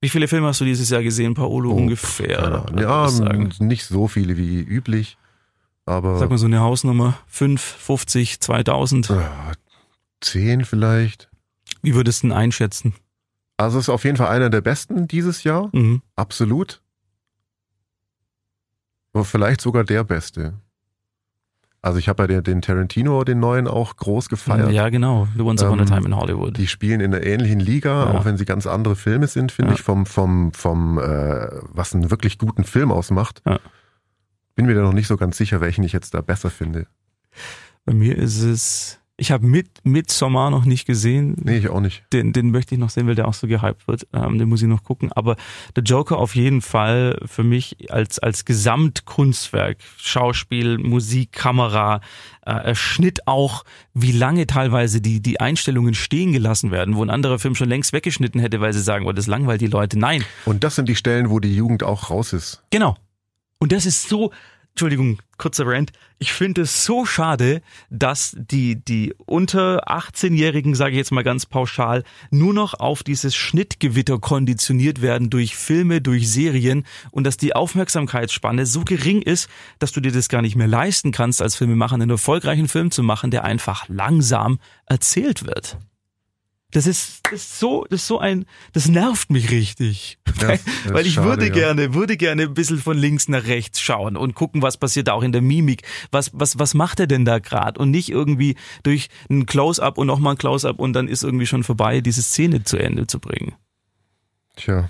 Wie 0.02 0.10
viele 0.10 0.28
Filme 0.30 0.48
hast 0.48 0.62
du 0.62 0.66
dieses 0.66 0.90
Jahr 0.90 1.04
gesehen, 1.04 1.34
Paolo, 1.34 1.72
Oh, 1.72 1.76
ungefähr? 1.76 2.66
Ja, 2.80 3.10
nicht 3.60 3.86
so 3.86 4.08
viele 4.08 4.38
wie 4.38 4.60
üblich, 4.62 5.18
aber 5.86 6.18
Sag 6.18 6.30
mal 6.30 6.38
so 6.38 6.46
eine 6.46 6.62
Hausnummer. 6.62 7.18
5, 7.28 7.62
50, 7.62 8.40
2000. 8.40 9.10
äh, 9.10 9.16
zehn 10.22 10.64
vielleicht. 10.64 11.30
Wie 11.82 11.96
würdest 11.96 12.24
du 12.24 12.28
ihn 12.28 12.32
einschätzen? 12.34 12.94
Also 13.58 13.78
es 13.78 13.86
ist 13.86 13.90
auf 13.90 14.06
jeden 14.06 14.16
Fall 14.16 14.30
einer 14.30 14.50
der 14.50 14.62
besten 14.62 15.08
dieses 15.10 15.44
Jahr, 15.44 15.70
Mhm. 15.74 16.02
absolut. 16.16 16.82
Aber 19.12 19.26
vielleicht 19.26 19.60
sogar 19.60 19.84
der 19.84 20.04
beste. 20.06 20.54
Also 21.82 21.98
ich 21.98 22.10
habe 22.10 22.24
ja 22.24 22.28
den, 22.28 22.44
den 22.44 22.62
Tarantino, 22.62 23.24
den 23.24 23.40
neuen, 23.40 23.68
auch 23.68 23.96
groß 23.96 24.28
gefeiert. 24.28 24.72
Ja, 24.72 24.90
genau. 24.90 25.28
The 25.38 25.42
Once 25.44 25.64
Upon 25.64 25.80
a 25.80 25.84
Ähm, 25.84 25.88
Time 25.88 26.06
in 26.08 26.16
Hollywood. 26.16 26.58
Die 26.58 26.68
spielen 26.68 27.00
in 27.00 27.14
einer 27.16 27.26
ähnlichen 27.26 27.62
Liga, 27.62 28.06
Ja. 28.12 28.20
auch 28.20 28.26
wenn 28.26 28.36
sie 28.38 28.44
ganz 28.46 28.68
andere 28.68 28.98
Filme 28.98 29.28
sind, 29.28 29.52
finde 29.54 29.72
Ja. 29.72 29.76
ich, 29.78 29.82
vom, 29.82 30.06
vom, 30.06 30.52
vom, 30.52 30.98
äh, 30.98 31.48
was 31.72 31.96
einen 31.96 32.12
wirklich 32.12 32.38
guten 32.38 32.66
Film 32.66 32.92
ausmacht. 32.92 33.42
Ja. 33.46 33.60
Bin 34.56 34.66
mir 34.66 34.76
da 34.76 34.82
noch 34.82 34.92
nicht 34.94 35.08
so 35.08 35.16
ganz 35.16 35.38
sicher, 35.38 35.62
welchen 35.62 35.84
ich 35.86 35.94
jetzt 35.94 36.14
da 36.14 36.20
besser 36.22 36.50
finde. 36.50 36.86
Bei 37.86 37.94
mir 37.94 38.18
ist 38.18 38.42
es. 38.42 38.99
Ich 39.20 39.32
habe 39.32 39.46
mit 39.46 39.68
Midsommar 39.84 40.50
noch 40.50 40.64
nicht 40.64 40.86
gesehen. 40.86 41.36
Nee, 41.44 41.58
ich 41.58 41.70
auch 41.70 41.82
nicht. 41.82 42.04
Den, 42.14 42.32
den 42.32 42.52
möchte 42.52 42.74
ich 42.74 42.80
noch 42.80 42.90
sehen, 42.90 43.06
weil 43.06 43.16
der 43.16 43.28
auch 43.28 43.34
so 43.34 43.48
gehypt 43.48 43.88
wird. 43.88 44.08
Ähm, 44.14 44.38
den 44.40 44.48
muss 44.48 44.62
ich 44.62 44.68
noch 44.68 44.84
gucken. 44.84 45.12
Aber 45.12 45.36
der 45.76 45.84
Joker 45.84 46.18
auf 46.18 46.36
jeden 46.36 46.62
Fall 46.62 47.20
für 47.26 47.44
mich 47.44 47.92
als, 47.92 48.20
als 48.20 48.46
Gesamtkunstwerk, 48.46 49.78
Schauspiel, 49.98 50.78
Musik, 50.78 51.34
Kamera, 51.34 52.00
äh, 52.46 52.74
Schnitt 52.76 53.28
auch, 53.28 53.66
wie 53.94 54.14
lange 54.14 54.48
teilweise 54.48 55.02
die, 55.02 55.22
die 55.22 55.40
Einstellungen 55.40 55.94
stehen 55.94 56.32
gelassen 56.32 56.72
werden, 56.72 56.96
wo 56.96 57.04
ein 57.04 57.10
anderer 57.10 57.40
Film 57.40 57.56
schon 57.56 57.70
längst 57.70 57.92
weggeschnitten 57.92 58.40
hätte, 58.40 58.62
weil 58.62 58.72
sie 58.72 58.82
sagen, 58.82 59.06
oh, 59.06 59.12
das 59.12 59.28
langweilt 59.28 59.60
die 59.60 59.68
Leute. 59.68 60.00
Nein, 60.00 60.24
Und 60.46 60.64
das 60.64 60.76
sind 60.76 60.88
die 60.88 60.96
Stellen, 60.96 61.30
wo 61.30 61.40
die 61.40 61.54
Jugend 61.54 61.84
auch 61.84 62.10
raus 62.10 62.32
ist. 62.32 62.64
Genau. 62.70 62.96
Und 63.60 63.74
das 63.74 63.86
ist 63.86 64.08
so, 64.08 64.32
Entschuldigung, 64.80 65.20
kurzer 65.38 65.68
Rant. 65.68 65.92
Ich 66.20 66.32
finde 66.32 66.62
es 66.62 66.86
so 66.86 67.06
schade, 67.06 67.62
dass 67.90 68.34
die, 68.40 68.78
die 68.78 69.14
unter 69.26 69.90
18-Jährigen, 69.90 70.74
sage 70.74 70.92
ich 70.92 70.98
jetzt 71.00 71.12
mal 71.12 71.26
ganz 71.26 71.46
pauschal, 71.46 72.06
nur 72.32 72.54
noch 72.54 72.76
auf 72.76 73.04
dieses 73.04 73.36
Schnittgewitter 73.36 74.20
konditioniert 74.20 75.02
werden 75.02 75.30
durch 75.30 75.58
Filme, 75.58 76.00
durch 76.00 76.32
Serien 76.32 76.86
und 77.12 77.26
dass 77.26 77.36
die 77.36 77.54
Aufmerksamkeitsspanne 77.54 78.66
so 78.66 78.86
gering 78.86 79.22
ist, 79.22 79.50
dass 79.80 79.92
du 79.92 80.00
dir 80.00 80.14
das 80.14 80.30
gar 80.30 80.42
nicht 80.42 80.56
mehr 80.56 80.70
leisten 80.70 81.12
kannst, 81.12 81.42
als 81.42 81.58
Filmemacher 81.58 81.96
einen 81.96 82.12
erfolgreichen 82.12 82.70
Film 82.70 82.90
zu 82.90 83.04
machen, 83.04 83.32
der 83.32 83.44
einfach 83.44 83.90
langsam 83.90 84.60
erzählt 84.86 85.46
wird. 85.46 85.78
Das 86.72 86.86
ist, 86.86 87.22
das 87.24 87.34
ist 87.34 87.60
so, 87.60 87.86
das 87.90 88.02
ist 88.02 88.08
so 88.08 88.20
ein, 88.20 88.46
das 88.74 88.88
nervt 88.88 89.32
mich 89.32 89.50
richtig. 89.50 90.20
Das 90.40 90.62
ist 90.62 90.94
weil 90.94 91.08
ich 91.08 91.16
schade, 91.16 91.28
würde 91.28 91.48
ja. 91.48 91.54
gerne, 91.54 91.94
würde 91.96 92.16
gerne 92.16 92.44
ein 92.44 92.54
bisschen 92.54 92.78
von 92.78 92.96
links 92.96 93.28
nach 93.28 93.46
rechts 93.46 93.82
schauen 93.82 94.16
und 94.16 94.36
gucken, 94.36 94.62
was 94.62 94.78
passiert 94.78 95.08
da 95.08 95.14
auch 95.14 95.24
in 95.24 95.32
der 95.32 95.42
Mimik. 95.42 95.82
Was, 96.12 96.30
was, 96.34 96.60
was 96.60 96.76
macht 96.76 97.00
er 97.00 97.08
denn 97.08 97.26
da 97.26 97.40
gerade? 97.40 97.80
Und 97.80 97.90
nicht 97.90 98.10
irgendwie 98.10 98.56
durch 98.84 99.10
ein 99.32 99.48
Close-up 99.48 99.98
und 99.98 100.06
nochmal 100.06 100.36
ein 100.36 100.38
Close-up 100.38 100.80
und 100.80 100.94
dann 100.94 101.08
ist 101.08 101.24
irgendwie 101.24 101.48
schon 101.48 101.64
vorbei, 101.64 102.02
diese 102.02 102.22
Szene 102.22 102.64
zu 102.64 102.78
Ende 102.78 103.08
zu 103.08 103.20
bringen. 103.20 103.56
Tja, 104.56 104.90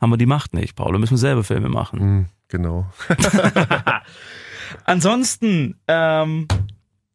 Haben 0.00 0.10
wir 0.10 0.16
die 0.16 0.26
Macht 0.26 0.52
nicht, 0.52 0.74
Paulo, 0.74 0.98
müssen 0.98 1.12
wir 1.12 1.18
selber 1.18 1.44
Filme 1.44 1.68
machen. 1.68 2.00
hm, 2.00 2.26
genau. 2.48 2.90
Ansonsten, 4.84 5.78
ähm, 5.86 6.48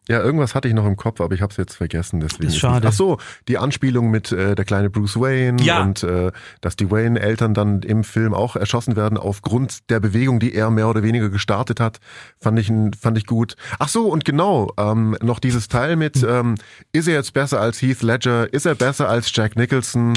Ja, 0.10 0.22
irgendwas 0.22 0.54
hatte 0.54 0.68
ich 0.68 0.74
noch 0.74 0.86
im 0.86 0.98
Kopf, 0.98 1.22
aber 1.22 1.34
ich 1.34 1.42
habe 1.42 1.52
es 1.52 1.58
jetzt 1.58 1.76
vergessen. 1.76 2.20
Deswegen 2.20 2.44
Das 2.46 2.54
ist 2.54 2.60
schade. 2.60 2.88
Ach 2.90 2.94
so, 2.94 3.18
die 3.48 3.58
Anspielung 3.58 4.12
mit 4.12 4.32
äh, 4.34 4.54
der 4.56 4.66
kleine 4.66 4.90
Bruce 4.90 5.16
Wayne 5.20 5.62
Ja. 5.64 5.82
und 5.82 6.04
äh, 6.04 6.32
dass 6.62 6.76
die 6.76 6.92
Wayne-Eltern 6.92 7.54
dann 7.54 7.82
im 7.84 8.04
Film 8.04 8.34
auch 8.34 8.56
erschossen 8.56 8.96
werden 8.96 9.18
aufgrund 9.18 9.90
der 9.90 10.00
Bewegung, 10.02 10.40
die 10.40 10.54
er 10.54 10.70
mehr 10.72 10.90
oder 10.90 11.04
weniger 11.04 11.30
gestartet 11.30 11.80
hat, 11.80 12.00
fand 12.40 12.60
ich 12.60 12.72
fand 13.00 13.18
ich 13.18 13.26
gut. 13.26 13.56
Ach 13.80 13.88
so 13.88 14.08
und 14.10 14.26
genau 14.26 14.72
ähm, 14.78 15.16
noch 15.22 15.40
dieses 15.40 15.68
Teil 15.70 15.96
mit 15.96 16.18
Hm. 16.18 16.30
ähm, 16.30 16.56
ist 16.92 17.08
er 17.08 17.14
jetzt 17.16 17.34
besser 17.34 17.62
als 17.62 17.82
Heath 17.82 18.02
Ledger? 18.02 18.52
Ist 18.54 18.66
er 18.66 18.76
besser 18.76 19.08
als 19.08 19.34
Jack 19.34 19.56
Nicholson? 19.56 20.14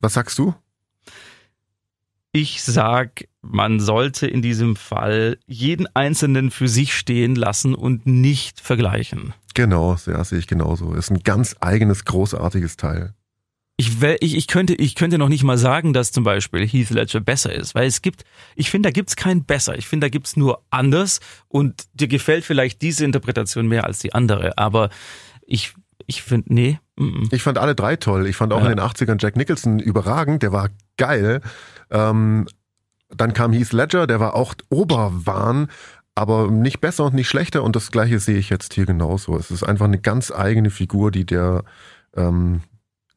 Was 0.00 0.14
sagst 0.14 0.38
du? 0.38 0.54
Ich 2.40 2.62
sag, 2.62 3.26
man 3.42 3.80
sollte 3.80 4.28
in 4.28 4.42
diesem 4.42 4.76
Fall 4.76 5.38
jeden 5.48 5.88
Einzelnen 5.96 6.52
für 6.52 6.68
sich 6.68 6.94
stehen 6.94 7.34
lassen 7.34 7.74
und 7.74 8.06
nicht 8.06 8.60
vergleichen. 8.60 9.34
Genau, 9.54 9.96
ja, 10.06 10.22
sehe 10.22 10.38
ich 10.38 10.46
genauso. 10.46 10.94
Ist 10.94 11.10
ein 11.10 11.24
ganz 11.24 11.56
eigenes, 11.58 12.04
großartiges 12.04 12.76
Teil. 12.76 13.12
Ich, 13.76 14.00
ich, 14.20 14.36
ich, 14.36 14.46
könnte, 14.46 14.76
ich 14.76 14.94
könnte 14.94 15.18
noch 15.18 15.28
nicht 15.28 15.42
mal 15.42 15.58
sagen, 15.58 15.92
dass 15.92 16.12
zum 16.12 16.22
Beispiel 16.22 16.64
Heath 16.64 16.90
Ledger 16.90 17.18
besser 17.18 17.52
ist, 17.52 17.74
weil 17.74 17.88
es 17.88 18.02
gibt, 18.02 18.24
ich 18.54 18.70
finde, 18.70 18.88
da 18.88 18.92
gibt's 18.92 19.16
kein 19.16 19.44
besser. 19.44 19.76
Ich 19.76 19.88
finde, 19.88 20.04
da 20.04 20.08
gibt's 20.08 20.36
nur 20.36 20.62
anders 20.70 21.18
und 21.48 21.86
dir 21.94 22.06
gefällt 22.06 22.44
vielleicht 22.44 22.82
diese 22.82 23.04
Interpretation 23.04 23.66
mehr 23.66 23.84
als 23.84 23.98
die 23.98 24.14
andere, 24.14 24.56
aber 24.58 24.90
ich, 25.44 25.74
ich 26.06 26.22
finde, 26.22 26.54
nee. 26.54 26.78
Mm. 26.98 27.28
Ich 27.30 27.42
fand 27.42 27.58
alle 27.58 27.74
drei 27.74 27.96
toll. 27.96 28.26
Ich 28.26 28.36
fand 28.36 28.52
auch 28.52 28.58
Ja. 28.62 28.70
in 28.70 28.76
den 28.76 28.80
80ern 28.80 29.16
Jack 29.20 29.36
Nicholson 29.36 29.78
überragend, 29.78 30.42
der 30.42 30.52
war 30.52 30.68
geil. 30.96 31.40
Ähm, 31.90 32.46
dann 33.14 33.32
kam 33.32 33.52
Heath 33.52 33.72
Ledger, 33.72 34.06
der 34.06 34.20
war 34.20 34.34
auch 34.34 34.54
Oberwahn, 34.68 35.68
aber 36.14 36.50
nicht 36.50 36.80
besser 36.80 37.04
und 37.04 37.14
nicht 37.14 37.28
schlechter 37.28 37.62
und 37.62 37.76
das 37.76 37.90
gleiche 37.90 38.18
sehe 38.18 38.36
ich 38.38 38.50
jetzt 38.50 38.74
hier 38.74 38.86
genauso. 38.86 39.36
Es 39.36 39.50
ist 39.50 39.62
einfach 39.62 39.86
eine 39.86 39.98
ganz 39.98 40.30
eigene 40.30 40.70
Figur, 40.70 41.10
die 41.10 41.24
der 41.24 41.62
ähm, 42.16 42.62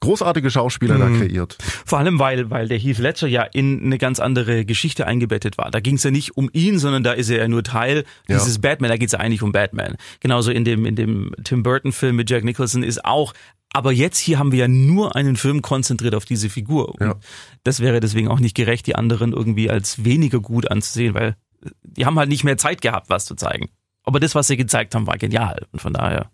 großartige 0.02 0.50
Schauspieler 0.50 0.98
da 0.98 1.06
Mhm. 1.06 1.20
kreiert. 1.20 1.58
Vor 1.86 2.00
allem, 2.00 2.18
weil, 2.20 2.50
weil 2.50 2.68
der 2.68 2.78
Heath 2.80 2.98
Ledger 2.98 3.28
ja 3.28 3.44
in 3.44 3.84
eine 3.84 3.98
ganz 4.00 4.20
andere 4.20 4.66
Geschichte 4.66 5.06
eingebettet 5.06 5.58
war. 5.60 5.70
Da 5.72 5.80
ging 5.80 5.96
es 5.96 6.04
ja 6.04 6.10
nicht 6.12 6.38
um 6.38 6.50
ihn, 6.54 6.80
sondern 6.80 7.04
da 7.04 7.12
ist 7.12 7.30
er 7.30 7.38
ja 7.38 7.48
nur 7.48 7.64
Teil 7.64 8.04
Ja. 8.28 8.38
dieses 8.38 8.60
Batman. 8.60 8.90
Da 8.90 8.98
geht 8.98 9.08
es 9.10 9.14
ja 9.14 9.20
eigentlich 9.20 9.44
um 9.44 9.52
Batman. 9.52 9.96
Genauso 10.20 10.52
in 10.52 10.64
dem, 10.66 10.86
in 10.86 10.96
dem 10.96 11.32
Tim 11.44 11.62
Burton-Film 11.64 12.16
mit 12.16 12.30
Jack 12.30 12.44
Nicholson 12.44 12.82
ist 12.84 13.06
auch. 13.06 13.34
Aber 13.74 13.92
jetzt 13.92 14.18
hier 14.20 14.38
haben 14.38 14.52
wir 14.52 14.60
ja 14.60 14.68
nur 14.68 15.16
einen 15.16 15.36
Film 15.38 15.62
konzentriert 15.62 16.16
auf 16.16 16.26
diese 16.26 16.50
Figur. 16.50 16.90
Und 16.90 17.02
Ja. 17.02 17.16
das 17.64 17.80
wäre 17.80 18.00
deswegen 18.00 18.28
auch 18.28 18.40
nicht 18.40 18.56
gerecht, 18.56 18.86
die 18.88 18.96
anderen 18.96 19.32
irgendwie 19.34 19.70
als 19.70 20.04
weniger 20.04 20.40
gut 20.40 20.70
anzusehen, 20.70 21.14
weil 21.14 21.36
die 21.84 22.06
haben 22.06 22.18
halt 22.20 22.30
nicht 22.30 22.44
mehr 22.44 22.58
Zeit 22.58 22.82
gehabt, 22.82 23.10
was 23.10 23.26
zu 23.26 23.36
zeigen. 23.36 23.70
Aber 24.04 24.20
das, 24.20 24.36
was 24.36 24.48
sie 24.48 24.58
gezeigt 24.58 24.96
haben, 24.96 25.08
war 25.08 25.18
genial. 25.18 25.68
Und 25.72 25.80
von 25.82 25.94
daher, 25.94 26.32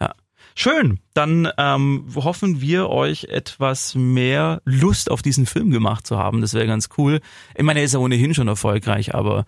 ja. 0.00 0.12
Schön. 0.54 1.00
Dann 1.14 1.48
ähm, 1.58 2.06
hoffen 2.14 2.60
wir 2.60 2.88
euch 2.90 3.24
etwas 3.24 3.94
mehr 3.94 4.60
Lust 4.64 5.10
auf 5.10 5.22
diesen 5.22 5.46
Film 5.46 5.70
gemacht 5.70 6.06
zu 6.06 6.18
haben. 6.18 6.40
Das 6.40 6.54
wäre 6.54 6.66
ganz 6.66 6.88
cool. 6.98 7.20
Ich 7.56 7.62
meine, 7.64 7.80
er 7.80 7.84
ist 7.86 7.94
ja 7.94 8.00
ohnehin 8.00 8.34
schon 8.34 8.48
erfolgreich, 8.48 9.14
aber 9.14 9.44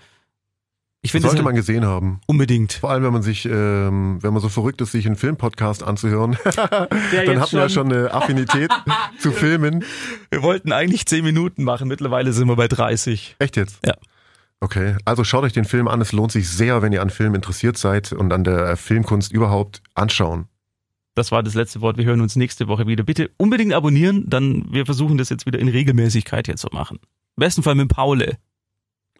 ich 1.00 1.12
finde 1.12 1.28
Sollte 1.28 1.42
man 1.42 1.54
gesehen 1.54 1.84
haben. 1.87 2.20
unbedingt. 2.26 2.72
Vor 2.74 2.90
allem, 2.90 3.04
wenn 3.04 3.12
man 3.12 3.22
sich, 3.22 3.44
ähm, 3.46 4.18
wenn 4.20 4.32
man 4.32 4.42
so 4.42 4.48
verrückt 4.48 4.80
ist, 4.80 4.92
sich 4.92 5.06
einen 5.06 5.16
Filmpodcast 5.16 5.82
anzuhören, 5.84 6.37
dann 6.56 7.40
hat 7.40 7.52
man 7.52 7.62
ja 7.62 7.68
schon 7.68 7.92
eine 7.92 8.12
Affinität 8.12 8.70
zu 9.18 9.30
Filmen. 9.30 9.84
Wir 10.30 10.42
wollten 10.42 10.72
eigentlich 10.72 11.06
10 11.06 11.24
Minuten 11.24 11.62
machen, 11.62 11.87
mittlerweile 11.88 12.32
sind 12.32 12.48
wir 12.48 12.56
bei 12.56 12.66
30. 12.68 13.37
Echt 13.38 13.56
jetzt? 13.56 13.78
Ja. 13.87 13.94
Okay, 14.61 14.96
also 15.04 15.22
schaut 15.22 15.44
euch 15.44 15.52
den 15.52 15.64
Film 15.64 15.87
an. 15.87 16.00
Es 16.00 16.11
lohnt 16.11 16.32
sich 16.32 16.48
sehr, 16.48 16.82
wenn 16.82 16.92
ihr 16.92 17.00
an 17.00 17.11
Film 17.11 17.37
interessiert 17.37 17.78
seid 17.78 18.12
und 18.12 18.32
an 18.32 18.42
der 18.42 18.76
Filmkunst 18.76 19.30
überhaupt 19.30 19.82
anschauen. 19.94 20.46
Das 21.14 21.30
war 21.30 21.44
das 21.44 21.54
letzte 21.54 21.80
Wort. 21.80 21.96
Wir 21.96 22.04
hören 22.06 22.20
uns 22.20 22.34
nächste 22.34 22.66
Woche 22.66 22.88
wieder. 22.88 23.04
Bitte 23.04 23.30
unbedingt 23.37 23.72
abonnieren, 23.72 24.24
dann 24.28 24.66
wir 24.72 24.84
versuchen 24.84 25.16
das 25.16 25.28
jetzt 25.28 25.46
wieder 25.46 25.61
in 25.61 25.68
Regelmäßigkeit 25.68 26.46
hier 26.46 26.56
zu 26.56 26.68
machen. 26.72 26.98
Im 27.37 27.40
besten 27.40 27.62
Fall 27.62 27.76
mit 27.76 27.88
Paule. 27.88 28.37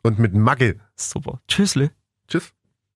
Und 0.09 0.19
mit 0.19 0.33
Magge. 0.33 0.81
Super. 0.97 1.43
Tschüssle. 1.49 1.91
Tschüss. 2.29 2.55